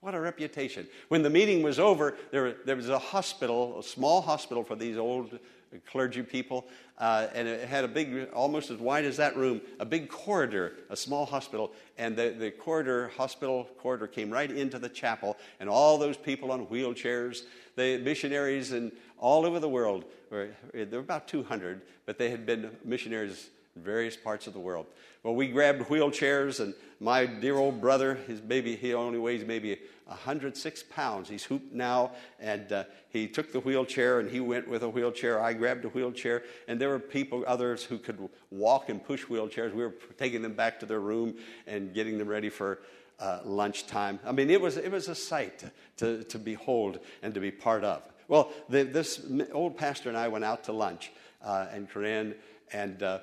What 0.00 0.14
a 0.14 0.20
reputation. 0.20 0.86
When 1.08 1.22
the 1.22 1.30
meeting 1.30 1.62
was 1.62 1.78
over, 1.78 2.16
there, 2.30 2.56
there 2.64 2.76
was 2.76 2.88
a 2.88 2.98
hospital, 2.98 3.78
a 3.78 3.82
small 3.82 4.20
hospital 4.20 4.62
for 4.62 4.76
these 4.76 4.96
old 4.96 5.38
clergy 5.84 6.22
people, 6.22 6.66
uh, 6.98 7.28
and 7.34 7.46
it 7.46 7.68
had 7.68 7.84
a 7.84 7.88
big, 7.88 8.28
almost 8.32 8.70
as 8.70 8.78
wide 8.78 9.04
as 9.04 9.16
that 9.16 9.36
room, 9.36 9.60
a 9.80 9.84
big 9.84 10.08
corridor, 10.08 10.74
a 10.90 10.96
small 10.96 11.26
hospital, 11.26 11.72
and 11.98 12.16
the, 12.16 12.34
the 12.38 12.50
corridor, 12.50 13.10
hospital 13.16 13.68
corridor 13.78 14.06
came 14.06 14.30
right 14.30 14.50
into 14.50 14.78
the 14.78 14.88
chapel, 14.88 15.36
and 15.60 15.68
all 15.68 15.98
those 15.98 16.16
people 16.16 16.50
on 16.52 16.66
wheelchairs, 16.66 17.42
the 17.76 17.98
missionaries 17.98 18.72
and 18.72 18.92
all 19.18 19.44
over 19.44 19.60
the 19.60 19.68
world, 19.68 20.04
were, 20.30 20.48
there 20.72 20.86
were 20.92 20.98
about 20.98 21.28
200, 21.28 21.82
but 22.06 22.18
they 22.18 22.30
had 22.30 22.46
been 22.46 22.70
missionaries 22.84 23.50
in 23.74 23.82
various 23.82 24.16
parts 24.16 24.46
of 24.46 24.52
the 24.52 24.60
world. 24.60 24.86
Well, 25.26 25.34
we 25.34 25.48
grabbed 25.48 25.82
wheelchairs, 25.88 26.60
and 26.60 26.72
my 27.00 27.26
dear 27.26 27.56
old 27.56 27.80
brother, 27.80 28.14
his 28.14 28.40
baby, 28.40 28.76
he 28.76 28.94
only 28.94 29.18
weighs 29.18 29.44
maybe 29.44 29.76
106 30.04 30.84
pounds. 30.84 31.28
He's 31.28 31.42
hooped 31.42 31.72
now, 31.74 32.12
and 32.38 32.70
uh, 32.70 32.84
he 33.08 33.26
took 33.26 33.50
the 33.50 33.58
wheelchair 33.58 34.20
and 34.20 34.30
he 34.30 34.38
went 34.38 34.68
with 34.68 34.84
a 34.84 34.88
wheelchair. 34.88 35.42
I 35.42 35.52
grabbed 35.52 35.84
a 35.84 35.88
wheelchair, 35.88 36.44
and 36.68 36.80
there 36.80 36.90
were 36.90 37.00
people, 37.00 37.42
others 37.44 37.82
who 37.82 37.98
could 37.98 38.28
walk 38.52 38.88
and 38.88 39.02
push 39.04 39.24
wheelchairs. 39.24 39.74
We 39.74 39.82
were 39.82 39.96
taking 40.16 40.42
them 40.42 40.54
back 40.54 40.78
to 40.78 40.86
their 40.86 41.00
room 41.00 41.34
and 41.66 41.92
getting 41.92 42.18
them 42.18 42.28
ready 42.28 42.48
for 42.48 42.78
uh, 43.18 43.40
lunchtime. 43.44 44.20
I 44.24 44.30
mean, 44.30 44.48
it 44.48 44.60
was, 44.60 44.76
it 44.76 44.92
was 44.92 45.08
a 45.08 45.16
sight 45.16 45.64
to, 45.96 46.22
to 46.22 46.38
behold 46.38 47.00
and 47.24 47.34
to 47.34 47.40
be 47.40 47.50
part 47.50 47.82
of. 47.82 48.00
Well, 48.28 48.52
the, 48.68 48.84
this 48.84 49.26
old 49.52 49.76
pastor 49.76 50.08
and 50.08 50.16
I 50.16 50.28
went 50.28 50.44
out 50.44 50.62
to 50.66 50.72
lunch, 50.72 51.10
uh, 51.42 51.66
and 51.72 51.90
Corinne, 51.90 52.36
and 52.72 53.02
uh, 53.02 53.18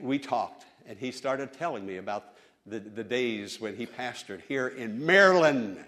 we 0.00 0.18
talked, 0.18 0.64
and 0.86 0.98
he 0.98 1.10
started 1.10 1.52
telling 1.52 1.86
me 1.86 1.96
about 1.96 2.34
the, 2.66 2.78
the 2.78 3.04
days 3.04 3.60
when 3.60 3.76
he 3.76 3.86
pastored 3.86 4.42
here 4.48 4.68
in 4.68 5.04
Maryland, 5.04 5.82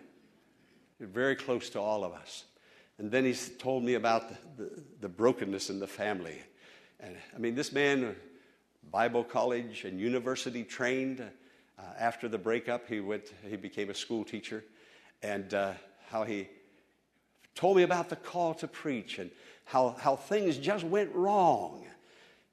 very 1.01 1.37
close 1.37 1.71
to 1.71 1.81
all 1.81 2.05
of 2.05 2.13
us. 2.13 2.45
And 2.99 3.11
then 3.11 3.25
he 3.25 3.35
told 3.35 3.85
me 3.85 3.95
about 3.95 4.29
the, 4.29 4.65
the, 4.65 4.83
the 5.03 5.09
brokenness 5.09 5.71
in 5.71 5.81
the 5.81 5.87
family. 5.87 6.39
And 7.01 7.17
I 7.35 7.39
mean, 7.39 7.55
this 7.55 7.73
man, 7.73 8.17
Bible 8.91 9.25
college 9.25 9.85
and 9.85 10.01
university 10.01 10.65
trained. 10.65 11.23
Uh, 11.79 11.83
after 11.99 12.27
the 12.27 12.39
breakup, 12.39 12.89
he 12.89 13.01
went. 13.01 13.35
He 13.47 13.57
became 13.57 13.91
a 13.91 13.95
school 13.95 14.25
teacher, 14.25 14.65
and 15.23 15.53
uh, 15.53 15.73
how 16.09 16.25
he 16.25 16.49
told 17.55 17.77
me 17.77 17.83
about 17.83 18.09
the 18.09 18.17
call 18.17 18.55
to 18.55 18.67
preach 18.67 19.19
and 19.19 19.31
how 19.67 19.95
how 20.01 20.17
things 20.17 20.57
just 20.57 20.85
went 20.85 21.15
wrong 21.15 21.85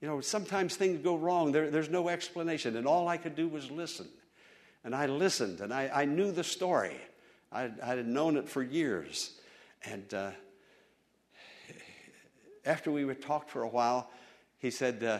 you 0.03 0.09
know, 0.09 0.19
sometimes 0.19 0.75
things 0.75 0.99
go 0.99 1.15
wrong. 1.15 1.53
There, 1.53 1.69
there's 1.71 1.89
no 1.89 2.09
explanation. 2.09 2.75
And 2.75 2.85
all 2.85 3.07
I 3.07 3.15
could 3.15 3.37
do 3.37 3.47
was 3.47 3.71
listen. 3.71 4.09
And 4.83 4.93
I 4.93 5.05
listened 5.05 5.61
and 5.61 5.73
I, 5.73 5.89
I 5.93 6.03
knew 6.03 6.33
the 6.33 6.43
story. 6.43 6.97
I, 7.53 7.71
I 7.81 7.95
had 7.95 8.05
known 8.05 8.35
it 8.35 8.49
for 8.49 8.61
years. 8.61 9.39
And 9.85 10.13
uh, 10.13 10.31
after 12.65 12.91
we 12.91 13.07
had 13.07 13.21
talked 13.21 13.49
for 13.49 13.63
a 13.63 13.67
while, 13.69 14.09
he 14.59 14.71
said, 14.71 15.01
uh, 15.05 15.19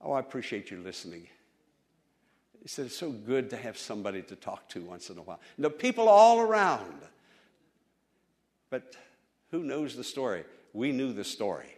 Oh, 0.00 0.12
I 0.12 0.20
appreciate 0.20 0.70
you 0.70 0.78
listening. 0.78 1.26
He 2.62 2.68
said, 2.68 2.86
It's 2.86 2.96
so 2.96 3.10
good 3.10 3.50
to 3.50 3.56
have 3.56 3.76
somebody 3.76 4.22
to 4.22 4.36
talk 4.36 4.68
to 4.68 4.80
once 4.82 5.10
in 5.10 5.18
a 5.18 5.22
while. 5.22 5.40
The 5.58 5.70
people 5.70 6.08
all 6.08 6.38
around. 6.38 7.00
But 8.70 8.94
who 9.50 9.64
knows 9.64 9.96
the 9.96 10.04
story? 10.04 10.44
We 10.72 10.92
knew 10.92 11.12
the 11.12 11.24
story 11.24 11.74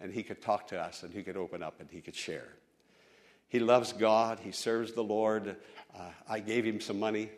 and 0.00 0.12
he 0.12 0.22
could 0.22 0.40
talk 0.40 0.68
to 0.68 0.80
us 0.80 1.02
and 1.02 1.12
he 1.12 1.22
could 1.22 1.36
open 1.36 1.62
up 1.62 1.80
and 1.80 1.88
he 1.90 2.00
could 2.00 2.14
share. 2.14 2.48
He 3.48 3.58
loves 3.58 3.92
God, 3.92 4.38
he 4.40 4.52
serves 4.52 4.92
the 4.92 5.02
Lord. 5.02 5.56
Uh, 5.94 6.10
I 6.28 6.40
gave 6.40 6.64
him 6.64 6.80
some 6.80 7.00
money, 7.00 7.30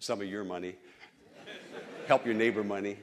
some 0.00 0.20
of 0.20 0.26
your 0.26 0.44
money. 0.44 0.74
Help 2.06 2.26
your 2.26 2.34
neighbor 2.34 2.64
money. 2.64 2.98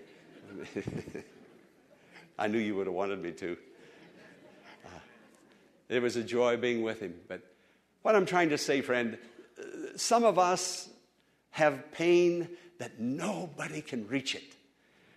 I 2.39 2.47
knew 2.47 2.59
you 2.59 2.75
would 2.75 2.87
have 2.87 2.93
wanted 2.93 3.21
me 3.21 3.31
to. 3.31 3.57
Uh, 4.85 4.99
it 5.89 6.01
was 6.01 6.17
a 6.17 6.23
joy 6.23 6.57
being 6.57 6.83
with 6.83 6.99
him. 6.99 7.15
But 7.27 7.41
what 8.01 8.15
I'm 8.15 8.25
trying 8.25 8.49
to 8.49 8.57
say, 8.57 8.81
friend, 8.81 9.17
some 9.95 10.23
of 10.23 10.37
us 10.37 10.89
have 11.51 11.91
pain 11.91 12.49
that 12.79 12.99
nobody 12.99 13.81
can 13.81 14.07
reach 14.07 14.35
it. 14.35 14.43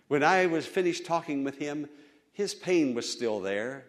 When 0.07 0.23
I 0.23 0.47
was 0.47 0.65
finished 0.65 1.05
talking 1.05 1.43
with 1.43 1.57
him, 1.57 1.87
his 2.33 2.55
pain 2.55 2.95
was 2.95 3.09
still 3.09 3.39
there. 3.39 3.85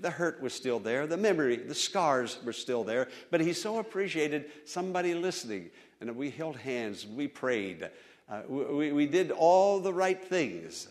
The 0.00 0.10
hurt 0.10 0.42
was 0.42 0.52
still 0.52 0.78
there. 0.78 1.06
The 1.06 1.16
memory, 1.16 1.56
the 1.56 1.74
scars 1.74 2.38
were 2.44 2.52
still 2.52 2.84
there. 2.84 3.08
But 3.30 3.40
he 3.40 3.52
so 3.52 3.78
appreciated 3.78 4.46
somebody 4.64 5.14
listening. 5.14 5.70
And 6.00 6.14
we 6.16 6.30
held 6.30 6.56
hands, 6.56 7.06
we 7.06 7.28
prayed. 7.28 7.88
Uh, 8.28 8.42
we, 8.48 8.92
we 8.92 9.06
did 9.06 9.30
all 9.30 9.80
the 9.80 9.92
right 9.92 10.22
things. 10.22 10.88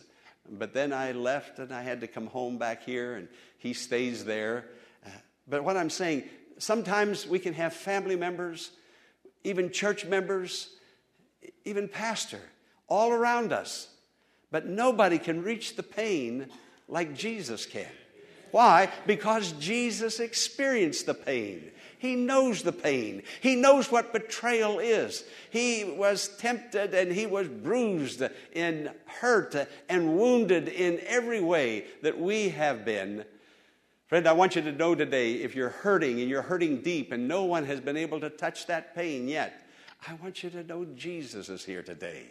But 0.50 0.72
then 0.72 0.92
I 0.92 1.12
left 1.12 1.58
and 1.58 1.72
I 1.72 1.82
had 1.82 2.00
to 2.00 2.06
come 2.06 2.26
home 2.26 2.58
back 2.58 2.84
here, 2.84 3.16
and 3.16 3.28
he 3.58 3.72
stays 3.72 4.24
there. 4.24 4.66
Uh, 5.04 5.10
but 5.48 5.64
what 5.64 5.76
I'm 5.76 5.90
saying, 5.90 6.24
sometimes 6.58 7.26
we 7.26 7.38
can 7.38 7.54
have 7.54 7.72
family 7.72 8.16
members, 8.16 8.70
even 9.44 9.70
church 9.70 10.04
members, 10.04 10.70
even 11.64 11.88
pastor, 11.88 12.40
all 12.88 13.12
around 13.12 13.52
us. 13.52 13.88
But 14.50 14.66
nobody 14.66 15.18
can 15.18 15.42
reach 15.42 15.76
the 15.76 15.82
pain 15.82 16.46
like 16.88 17.14
Jesus 17.14 17.66
can. 17.66 17.86
Why? 18.50 18.90
Because 19.06 19.52
Jesus 19.52 20.20
experienced 20.20 21.06
the 21.06 21.14
pain. 21.14 21.70
He 21.98 22.14
knows 22.14 22.62
the 22.62 22.72
pain. 22.72 23.22
He 23.40 23.56
knows 23.56 23.90
what 23.90 24.12
betrayal 24.12 24.78
is. 24.78 25.24
He 25.50 25.84
was 25.84 26.28
tempted 26.38 26.94
and 26.94 27.10
he 27.10 27.26
was 27.26 27.48
bruised 27.48 28.22
and 28.54 28.90
hurt 29.06 29.56
and 29.88 30.18
wounded 30.18 30.68
in 30.68 31.00
every 31.06 31.40
way 31.40 31.86
that 32.02 32.20
we 32.20 32.50
have 32.50 32.84
been. 32.84 33.24
Friend, 34.08 34.28
I 34.28 34.32
want 34.32 34.54
you 34.54 34.62
to 34.62 34.72
know 34.72 34.94
today 34.94 35.34
if 35.34 35.56
you're 35.56 35.70
hurting 35.70 36.20
and 36.20 36.28
you're 36.28 36.42
hurting 36.42 36.82
deep 36.82 37.12
and 37.12 37.26
no 37.26 37.44
one 37.44 37.64
has 37.64 37.80
been 37.80 37.96
able 37.96 38.20
to 38.20 38.30
touch 38.30 38.66
that 38.66 38.94
pain 38.94 39.26
yet, 39.26 39.66
I 40.06 40.14
want 40.14 40.44
you 40.44 40.50
to 40.50 40.62
know 40.62 40.84
Jesus 40.94 41.48
is 41.48 41.64
here 41.64 41.82
today. 41.82 42.26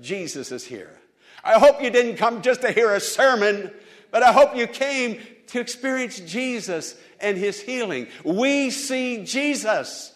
Jesus 0.00 0.52
is 0.52 0.64
here. 0.64 1.00
I 1.42 1.58
hope 1.58 1.82
you 1.82 1.90
didn't 1.90 2.16
come 2.16 2.42
just 2.42 2.60
to 2.60 2.70
hear 2.70 2.94
a 2.94 3.00
sermon, 3.00 3.72
but 4.12 4.22
I 4.22 4.30
hope 4.30 4.54
you 4.54 4.68
came 4.68 5.20
to 5.48 5.58
experience 5.58 6.20
Jesus 6.20 6.94
and 7.18 7.36
his 7.36 7.60
healing. 7.60 8.06
We 8.24 8.70
see 8.70 9.24
Jesus 9.24 10.14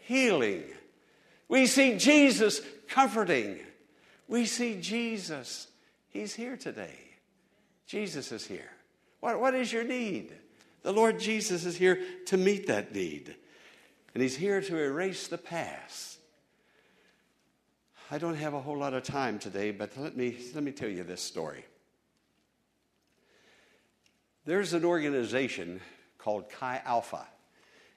healing. 0.00 0.64
We 1.48 1.66
see 1.66 1.96
Jesus 1.98 2.60
comforting. 2.88 3.58
We 4.26 4.46
see 4.46 4.80
Jesus. 4.80 5.68
He's 6.08 6.34
here 6.34 6.56
today. 6.56 6.98
Jesus 7.86 8.32
is 8.32 8.46
here. 8.46 8.70
What, 9.20 9.38
what 9.38 9.54
is 9.54 9.72
your 9.72 9.84
need? 9.84 10.32
The 10.82 10.92
Lord 10.92 11.20
Jesus 11.20 11.64
is 11.64 11.76
here 11.76 12.00
to 12.26 12.36
meet 12.36 12.66
that 12.68 12.94
need. 12.94 13.34
And 14.14 14.22
He's 14.22 14.36
here 14.36 14.60
to 14.60 14.78
erase 14.78 15.28
the 15.28 15.38
past. 15.38 16.18
I 18.10 18.18
don't 18.18 18.34
have 18.34 18.54
a 18.54 18.60
whole 18.60 18.78
lot 18.78 18.94
of 18.94 19.04
time 19.04 19.38
today, 19.38 19.70
but 19.70 19.96
let 19.96 20.16
me, 20.16 20.36
let 20.54 20.64
me 20.64 20.72
tell 20.72 20.88
you 20.88 21.04
this 21.04 21.22
story. 21.22 21.64
There's 24.44 24.72
an 24.72 24.84
organization 24.84 25.80
called 26.18 26.50
Chi 26.50 26.82
Alpha. 26.84 27.28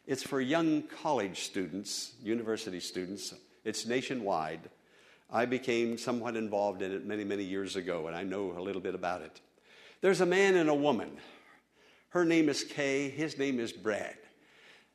It's 0.06 0.22
for 0.22 0.40
young 0.40 0.84
college 0.84 1.42
students, 1.42 2.14
university 2.22 2.80
students. 2.80 3.34
It's 3.64 3.88
nationwide. 3.88 4.70
I 5.32 5.46
became 5.48 5.98
somewhat 5.98 6.36
involved 6.36 6.84
in 6.84 6.92
it 6.92 7.04
many, 7.04 7.24
many 7.24 7.44
years 7.44 7.76
ago, 7.76 8.06
and 8.06 8.16
I 8.16 8.22
know 8.22 8.56
a 8.56 8.62
little 8.62 8.82
bit 8.82 8.94
about 8.94 9.24
it. 9.24 9.42
There's 10.02 10.22
a 10.22 10.26
man 10.28 10.56
and 10.56 10.70
a 10.70 10.76
woman. 10.76 11.18
Her 12.10 12.24
name 12.24 12.48
is 12.48 12.64
Kay, 12.64 13.10
his 13.10 13.40
name 13.40 13.60
is 13.60 13.72
Brad. 13.72 14.16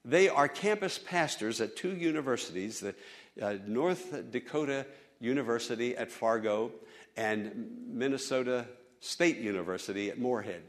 They 0.05 0.29
are 0.29 0.47
campus 0.47 0.99
pastors 0.99 1.61
at 1.61 1.75
two 1.75 1.97
universities, 1.97 2.79
the 2.79 2.95
uh, 3.43 3.57
North 3.67 4.31
Dakota 4.31 4.87
University 5.19 5.97
at 5.97 6.13
Fargo 6.13 6.71
and 7.17 7.89
Minnesota 7.89 8.67
State 9.01 9.39
University 9.39 10.11
at 10.11 10.19
Moorhead. 10.21 10.63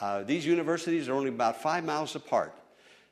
Uh, 0.00 0.22
these 0.22 0.46
universities 0.46 1.08
are 1.08 1.14
only 1.14 1.28
about 1.28 1.60
five 1.60 1.84
miles 1.84 2.14
apart. 2.14 2.54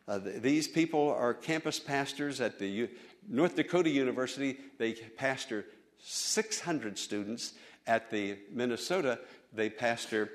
Uh, 0.06 0.20
th- 0.20 0.40
these 0.40 0.68
people 0.68 1.10
are 1.10 1.34
campus 1.34 1.80
pastors 1.80 2.40
at 2.40 2.58
the 2.58 2.68
U- 2.68 2.88
North 3.28 3.56
Dakota 3.56 3.90
University. 3.90 4.58
They 4.78 4.92
pastor 4.92 5.66
600 5.98 6.98
students. 6.98 7.54
At 7.88 8.10
the 8.10 8.38
Minnesota, 8.52 9.20
they 9.52 9.70
pastor 9.70 10.30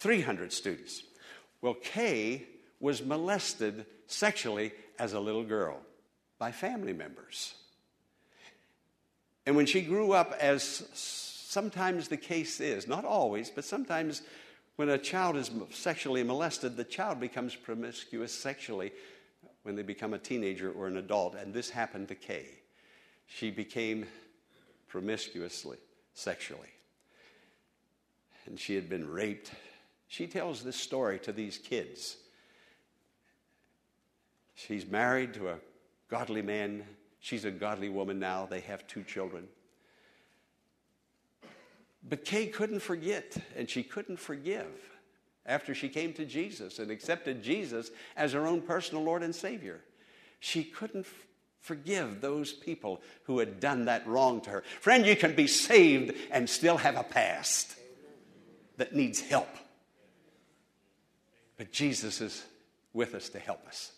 300 0.00 0.52
students. 0.52 1.02
Well, 1.60 1.74
Kay 1.74 2.46
was 2.80 3.02
molested 3.02 3.86
sexually 4.06 4.72
as 4.98 5.12
a 5.12 5.20
little 5.20 5.44
girl 5.44 5.78
by 6.38 6.52
family 6.52 6.92
members. 6.92 7.54
And 9.46 9.56
when 9.56 9.66
she 9.66 9.82
grew 9.82 10.12
up, 10.12 10.34
as 10.40 10.62
sometimes 10.94 12.08
the 12.08 12.16
case 12.16 12.60
is, 12.60 12.86
not 12.86 13.04
always, 13.04 13.50
but 13.50 13.64
sometimes 13.64 14.22
when 14.76 14.88
a 14.88 14.98
child 14.98 15.36
is 15.36 15.50
sexually 15.70 16.22
molested, 16.22 16.76
the 16.76 16.84
child 16.84 17.20
becomes 17.20 17.54
promiscuous 17.54 18.32
sexually 18.32 18.92
when 19.62 19.76
they 19.76 19.82
become 19.82 20.14
a 20.14 20.18
teenager 20.18 20.70
or 20.72 20.86
an 20.86 20.96
adult. 20.96 21.34
And 21.34 21.54
this 21.54 21.70
happened 21.70 22.08
to 22.08 22.14
Kay. 22.14 22.46
She 23.26 23.50
became 23.50 24.06
promiscuously 24.88 25.78
sexually. 26.12 26.68
And 28.46 28.58
she 28.58 28.74
had 28.74 28.88
been 28.88 29.08
raped. 29.08 29.52
She 30.08 30.26
tells 30.26 30.62
this 30.62 30.76
story 30.76 31.18
to 31.20 31.32
these 31.32 31.56
kids. 31.56 32.16
She's 34.54 34.86
married 34.86 35.34
to 35.34 35.48
a 35.50 35.56
godly 36.08 36.42
man. 36.42 36.84
She's 37.20 37.44
a 37.44 37.50
godly 37.50 37.88
woman 37.88 38.18
now. 38.18 38.46
They 38.46 38.60
have 38.60 38.86
two 38.86 39.02
children. 39.02 39.48
But 42.06 42.24
Kay 42.24 42.46
couldn't 42.46 42.80
forget, 42.80 43.36
and 43.56 43.68
she 43.68 43.82
couldn't 43.82 44.18
forgive 44.18 44.66
after 45.46 45.74
she 45.74 45.88
came 45.88 46.12
to 46.14 46.24
Jesus 46.24 46.78
and 46.78 46.90
accepted 46.90 47.42
Jesus 47.42 47.90
as 48.16 48.32
her 48.32 48.46
own 48.46 48.60
personal 48.60 49.02
Lord 49.02 49.22
and 49.22 49.34
Savior. 49.34 49.80
She 50.40 50.64
couldn't 50.64 51.06
f- 51.06 51.26
forgive 51.60 52.20
those 52.20 52.52
people 52.52 53.00
who 53.24 53.38
had 53.38 53.60
done 53.60 53.86
that 53.86 54.06
wrong 54.06 54.40
to 54.42 54.50
her. 54.50 54.64
Friend, 54.80 55.06
you 55.06 55.16
can 55.16 55.34
be 55.34 55.46
saved 55.46 56.14
and 56.30 56.48
still 56.48 56.76
have 56.76 56.96
a 56.96 57.02
past 57.02 57.74
that 58.76 58.94
needs 58.94 59.20
help. 59.20 59.48
But 61.56 61.72
Jesus 61.72 62.20
is 62.20 62.44
with 62.92 63.14
us 63.14 63.30
to 63.30 63.38
help 63.38 63.66
us. 63.66 63.92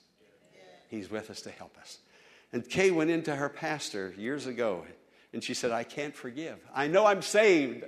He's 0.89 1.11
with 1.11 1.31
us 1.31 1.41
to 1.43 1.51
help 1.51 1.77
us. 1.79 1.99
And 2.53 2.69
Kay 2.69 2.93
went 2.93 3.11
into 3.11 3.35
her 3.35 3.49
pastor 3.49 4.15
years 4.17 4.47
ago 4.47 4.85
and 5.37 5.45
she 5.45 5.53
said, 5.53 5.71
I 5.71 5.85
can't 5.85 6.17
forgive. 6.17 6.59
I 6.75 6.87
know 6.87 7.05
I'm 7.05 7.21
saved, 7.21 7.85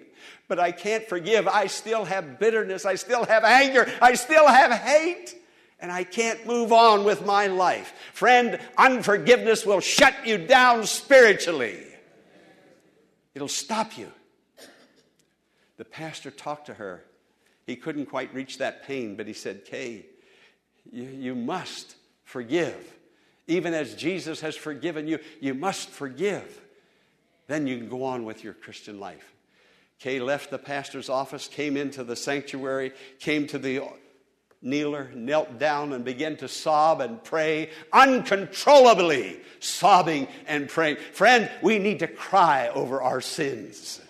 but 0.49 0.59
I 0.59 0.71
can't 0.71 1.09
forgive. 1.09 1.49
I 1.49 1.67
still 1.67 2.05
have 2.05 2.39
bitterness. 2.39 2.85
I 2.85 2.97
still 2.97 3.25
have 3.25 3.43
anger. 3.43 3.91
I 4.03 4.17
still 4.17 4.47
have 4.47 4.71
hate. 4.71 5.35
And 5.81 5.91
I 5.91 6.05
can't 6.05 6.47
move 6.47 6.73
on 6.73 7.05
with 7.05 7.25
my 7.25 7.47
life. 7.47 7.95
Friend, 8.13 8.61
unforgiveness 8.77 9.65
will 9.65 9.81
shut 9.81 10.27
you 10.27 10.37
down 10.37 10.85
spiritually, 10.85 11.79
it'll 13.35 13.49
stop 13.49 13.97
you. 13.97 14.13
The 15.79 15.87
pastor 15.87 16.31
talked 16.31 16.67
to 16.67 16.75
her. 16.75 17.03
He 17.67 17.77
couldn't 17.77 18.11
quite 18.11 18.35
reach 18.35 18.59
that 18.59 18.87
pain, 18.87 19.17
but 19.17 19.27
he 19.27 19.33
said, 19.33 19.65
Kay, 19.65 20.05
you, 20.93 21.05
you 21.05 21.35
must 21.35 21.97
forgive. 22.25 22.77
Even 23.47 23.73
as 23.73 23.95
Jesus 23.95 24.43
has 24.43 24.55
forgiven 24.55 25.09
you, 25.09 25.19
you 25.41 25.55
must 25.55 25.89
forgive. 25.89 26.61
Then 27.49 27.67
you 27.67 27.77
can 27.79 27.89
go 27.89 28.05
on 28.05 28.25
with 28.25 28.45
your 28.45 28.55
Christian 28.55 29.01
life. 29.01 29.35
Kay 29.99 30.21
left 30.21 30.51
the 30.51 30.59
pastor's 30.59 31.09
office, 31.09 31.49
came 31.49 31.77
into 31.77 32.05
the 32.05 32.15
sanctuary, 32.15 32.93
came 33.19 33.49
to 33.49 33.59
the 33.59 33.83
kneeler, 34.63 35.13
knelt 35.15 35.59
down, 35.59 35.93
and 35.93 36.05
began 36.05 36.37
to 36.37 36.47
sob 36.47 37.01
and 37.01 37.23
pray 37.25 37.71
uncontrollably, 37.93 39.41
sobbing 39.59 40.29
and 40.47 40.69
praying. 40.69 40.97
Friend, 41.13 41.51
we 41.63 41.79
need 41.79 41.99
to 41.99 42.07
cry 42.07 42.69
over 42.69 43.03
our 43.03 43.21
sins. 43.21 44.01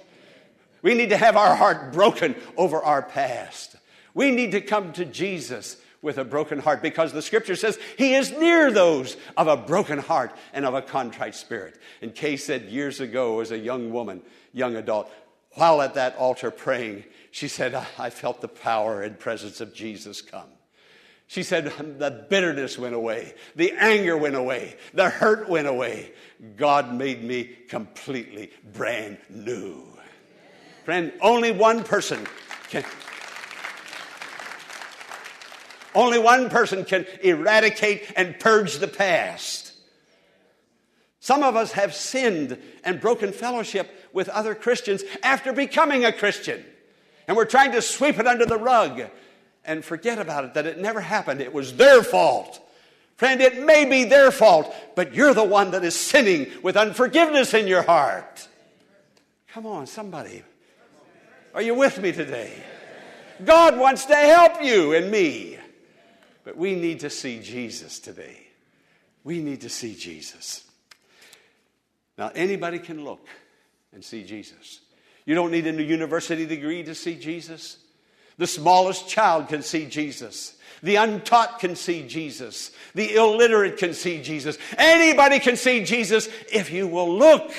We 0.83 0.95
need 0.95 1.11
to 1.11 1.17
have 1.17 1.37
our 1.37 1.55
heart 1.55 1.93
broken 1.93 2.35
over 2.57 2.83
our 2.83 3.03
past. 3.03 3.77
We 4.15 4.31
need 4.31 4.53
to 4.53 4.61
come 4.61 4.93
to 4.95 5.05
Jesus 5.05 5.77
with 6.01 6.19
a 6.19 6.25
broken 6.25 6.59
heart 6.59 6.83
because 6.83 7.13
the 7.13 7.23
scripture 7.23 7.57
says 7.57 7.79
he 7.97 8.15
is 8.15 8.31
near 8.33 8.71
those 8.71 9.17
of 9.37 9.49
a 9.49 9.57
broken 9.57 9.99
heart 9.99 10.33
and 10.53 10.65
of 10.65 10.75
a 10.75 10.83
contrite 10.83 11.35
spirit. 11.35 11.79
And 12.01 12.15
Kay 12.15 12.37
said 12.37 12.63
years 12.65 13.01
ago, 13.01 13.41
as 13.41 13.51
a 13.51 13.59
young 13.59 13.93
woman, 13.93 14.23
young 14.53 14.77
adult, 14.77 15.11
while 15.53 15.83
at 15.83 15.95
that 15.95 16.17
altar 16.17 16.51
praying, 16.51 17.05
she 17.31 17.49
said, 17.49 17.75
I 17.99 18.11
felt 18.11 18.41
the 18.41 18.49
power 18.49 19.03
and 19.03 19.19
presence 19.19 19.61
of 19.61 19.75
Jesus 19.75 20.23
come. 20.23 20.49
She 21.27 21.43
said, 21.43 21.67
the 21.99 22.27
bitterness 22.31 22.79
went 22.79 22.95
away, 22.95 23.35
the 23.55 23.73
anger 23.73 24.17
went 24.17 24.35
away, 24.35 24.77
the 24.95 25.11
hurt 25.11 25.49
went 25.49 25.67
away. 25.67 26.13
God 26.57 26.95
made 26.95 27.23
me 27.23 27.45
completely 27.69 28.51
brand 28.73 29.19
new. 29.29 29.85
Friend, 30.85 31.13
only 31.21 31.53
one 31.53 31.85
person 31.85 32.27
can, 32.71 32.83
only 35.95 36.19
one 36.19 36.51
person 36.51 36.85
can 36.85 37.07
eradicate 37.23 38.13
and 38.17 38.39
purge 38.39 38.79
the 38.79 38.89
past. 38.89 39.73
Some 41.21 41.43
of 41.43 41.57
us 41.57 41.73
have 41.73 41.95
sinned 41.95 42.59
and 42.85 43.01
broken 43.01 43.33
fellowship 43.33 43.91
with 44.13 44.29
other 44.29 44.55
Christians 44.55 45.03
after 45.23 45.53
becoming 45.53 46.05
a 46.05 46.13
Christian. 46.13 46.65
And 47.27 47.37
we're 47.37 47.45
trying 47.45 47.73
to 47.73 47.83
sweep 47.83 48.19
it 48.19 48.27
under 48.27 48.47
the 48.47 48.57
rug 48.57 49.03
and 49.65 49.85
forget 49.85 50.19
about 50.19 50.45
it, 50.45 50.55
that 50.55 50.65
it 50.65 50.79
never 50.79 51.01
happened. 51.01 51.41
It 51.43 51.53
was 51.53 51.77
their 51.77 52.03
fault. 52.03 52.61
Friend, 53.17 53.41
it 53.41 53.63
may 53.63 53.85
be 53.85 54.05
their 54.05 54.31
fault, 54.31 54.75
but 54.95 55.13
you're 55.13 55.35
the 55.35 55.45
one 55.45 55.73
that 55.73 55.85
is 55.85 55.95
sinning 55.95 56.47
with 56.63 56.77
unforgiveness 56.77 57.53
in 57.53 57.67
your 57.67 57.83
heart. 57.83 58.49
Come 59.49 59.67
on, 59.67 59.87
somebody. 59.87 60.43
Are 61.53 61.61
you 61.61 61.75
with 61.75 62.01
me 62.01 62.13
today? 62.13 62.53
God 63.45 63.77
wants 63.77 64.07
to 64.07 64.15
help 64.15 64.63
you 64.63 64.95
and 64.95 65.11
me. 65.11 65.58
But 66.49 66.57
we 66.57 66.77
need 66.77 67.01
to 67.01 67.11
see 67.11 67.41
Jesus 67.41 67.99
today. 67.99 68.39
We 69.23 69.43
need 69.43 69.61
to 69.61 69.69
see 69.69 69.95
Jesus. 69.95 70.65
Now, 72.17 72.33
anybody 72.35 72.79
can 72.79 73.05
look 73.05 73.29
and 73.93 74.03
see 74.03 74.25
Jesus. 74.25 74.81
You 75.27 75.35
don't 75.35 75.51
need 75.51 75.67
a 75.67 75.83
university 75.83 76.47
degree 76.47 76.83
to 76.85 76.95
see 76.95 77.17
Jesus. 77.17 77.77
The 78.39 78.47
smallest 78.47 79.11
child 79.11 79.49
can 79.49 79.61
see 79.61 79.85
Jesus. 79.85 80.57
The 80.83 80.97
untaught 80.97 81.59
can 81.59 81.77
see 81.77 82.07
Jesus. 82.07 82.71
The 82.95 83.17
illiterate 83.17 83.77
can 83.77 83.93
see 83.93 84.23
Jesus. 84.23 84.57
Anybody 84.79 85.41
can 85.41 85.55
see 85.55 85.85
Jesus 85.85 86.31
if 86.51 86.71
you 86.71 86.89
will 86.89 87.15
look. 87.15 87.53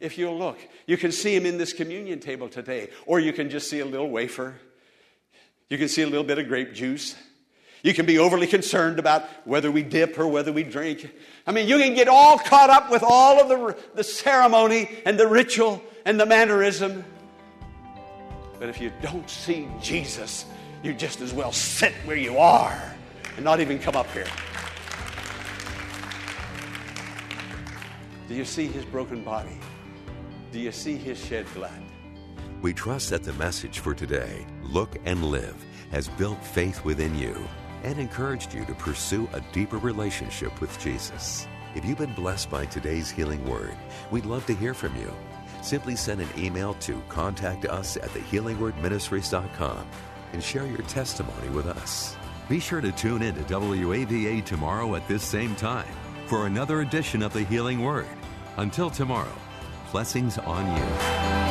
If 0.00 0.18
you'll 0.18 0.36
look. 0.36 0.58
You 0.88 0.96
can 0.96 1.12
see 1.12 1.36
him 1.36 1.46
in 1.46 1.58
this 1.58 1.72
communion 1.72 2.18
table 2.18 2.48
today, 2.48 2.90
or 3.06 3.20
you 3.20 3.32
can 3.32 3.50
just 3.50 3.70
see 3.70 3.78
a 3.78 3.86
little 3.86 4.10
wafer. 4.10 4.56
You 5.70 5.78
can 5.78 5.86
see 5.86 6.02
a 6.02 6.08
little 6.08 6.24
bit 6.24 6.40
of 6.40 6.48
grape 6.48 6.74
juice. 6.74 7.14
You 7.84 7.92
can 7.92 8.06
be 8.06 8.18
overly 8.18 8.46
concerned 8.46 8.98
about 8.98 9.24
whether 9.44 9.70
we 9.70 9.82
dip 9.82 10.18
or 10.18 10.26
whether 10.26 10.50
we 10.50 10.62
drink. 10.62 11.14
I 11.46 11.52
mean, 11.52 11.68
you 11.68 11.76
can 11.76 11.92
get 11.92 12.08
all 12.08 12.38
caught 12.38 12.70
up 12.70 12.90
with 12.90 13.02
all 13.02 13.38
of 13.38 13.48
the, 13.50 13.76
the 13.94 14.02
ceremony 14.02 14.88
and 15.04 15.20
the 15.20 15.26
ritual 15.26 15.82
and 16.06 16.18
the 16.18 16.24
mannerism. 16.24 17.04
But 18.58 18.70
if 18.70 18.80
you 18.80 18.90
don't 19.02 19.28
see 19.28 19.68
Jesus, 19.82 20.46
you 20.82 20.94
just 20.94 21.20
as 21.20 21.34
well 21.34 21.52
sit 21.52 21.92
where 22.06 22.16
you 22.16 22.38
are 22.38 22.82
and 23.36 23.44
not 23.44 23.60
even 23.60 23.78
come 23.78 23.96
up 23.96 24.10
here. 24.12 24.26
Do 28.28 28.34
you 28.34 28.46
see 28.46 28.66
his 28.66 28.86
broken 28.86 29.22
body? 29.22 29.60
Do 30.52 30.58
you 30.58 30.72
see 30.72 30.96
his 30.96 31.22
shed 31.22 31.44
blood? 31.52 31.82
We 32.62 32.72
trust 32.72 33.10
that 33.10 33.24
the 33.24 33.34
message 33.34 33.80
for 33.80 33.92
today, 33.92 34.46
Look 34.62 34.96
and 35.04 35.22
Live 35.22 35.62
has 35.90 36.08
built 36.08 36.42
faith 36.42 36.82
within 36.82 37.14
you 37.14 37.46
and 37.84 37.98
encouraged 37.98 38.52
you 38.52 38.64
to 38.64 38.74
pursue 38.74 39.28
a 39.32 39.40
deeper 39.52 39.78
relationship 39.78 40.60
with 40.60 40.78
Jesus. 40.80 41.46
If 41.74 41.84
you've 41.84 41.98
been 41.98 42.14
blessed 42.14 42.50
by 42.50 42.66
today's 42.66 43.10
healing 43.10 43.44
word, 43.44 43.76
we'd 44.10 44.26
love 44.26 44.46
to 44.46 44.54
hear 44.54 44.74
from 44.74 44.96
you. 44.96 45.12
Simply 45.62 45.94
send 45.96 46.20
an 46.20 46.28
email 46.36 46.74
to 46.74 47.02
contact 47.08 47.64
us 47.66 47.96
at 47.96 48.10
thehealingwordministries.com 48.10 49.86
and 50.32 50.42
share 50.42 50.66
your 50.66 50.82
testimony 50.82 51.48
with 51.50 51.66
us. 51.66 52.16
Be 52.48 52.60
sure 52.60 52.80
to 52.80 52.92
tune 52.92 53.22
in 53.22 53.34
to 53.34 53.42
WAVA 53.42 54.44
tomorrow 54.44 54.94
at 54.94 55.06
this 55.08 55.22
same 55.22 55.54
time 55.54 55.88
for 56.26 56.46
another 56.46 56.80
edition 56.80 57.22
of 57.22 57.32
the 57.32 57.44
Healing 57.44 57.82
Word. 57.82 58.06
Until 58.56 58.90
tomorrow, 58.90 59.36
blessings 59.90 60.38
on 60.38 60.66
you. 60.76 61.43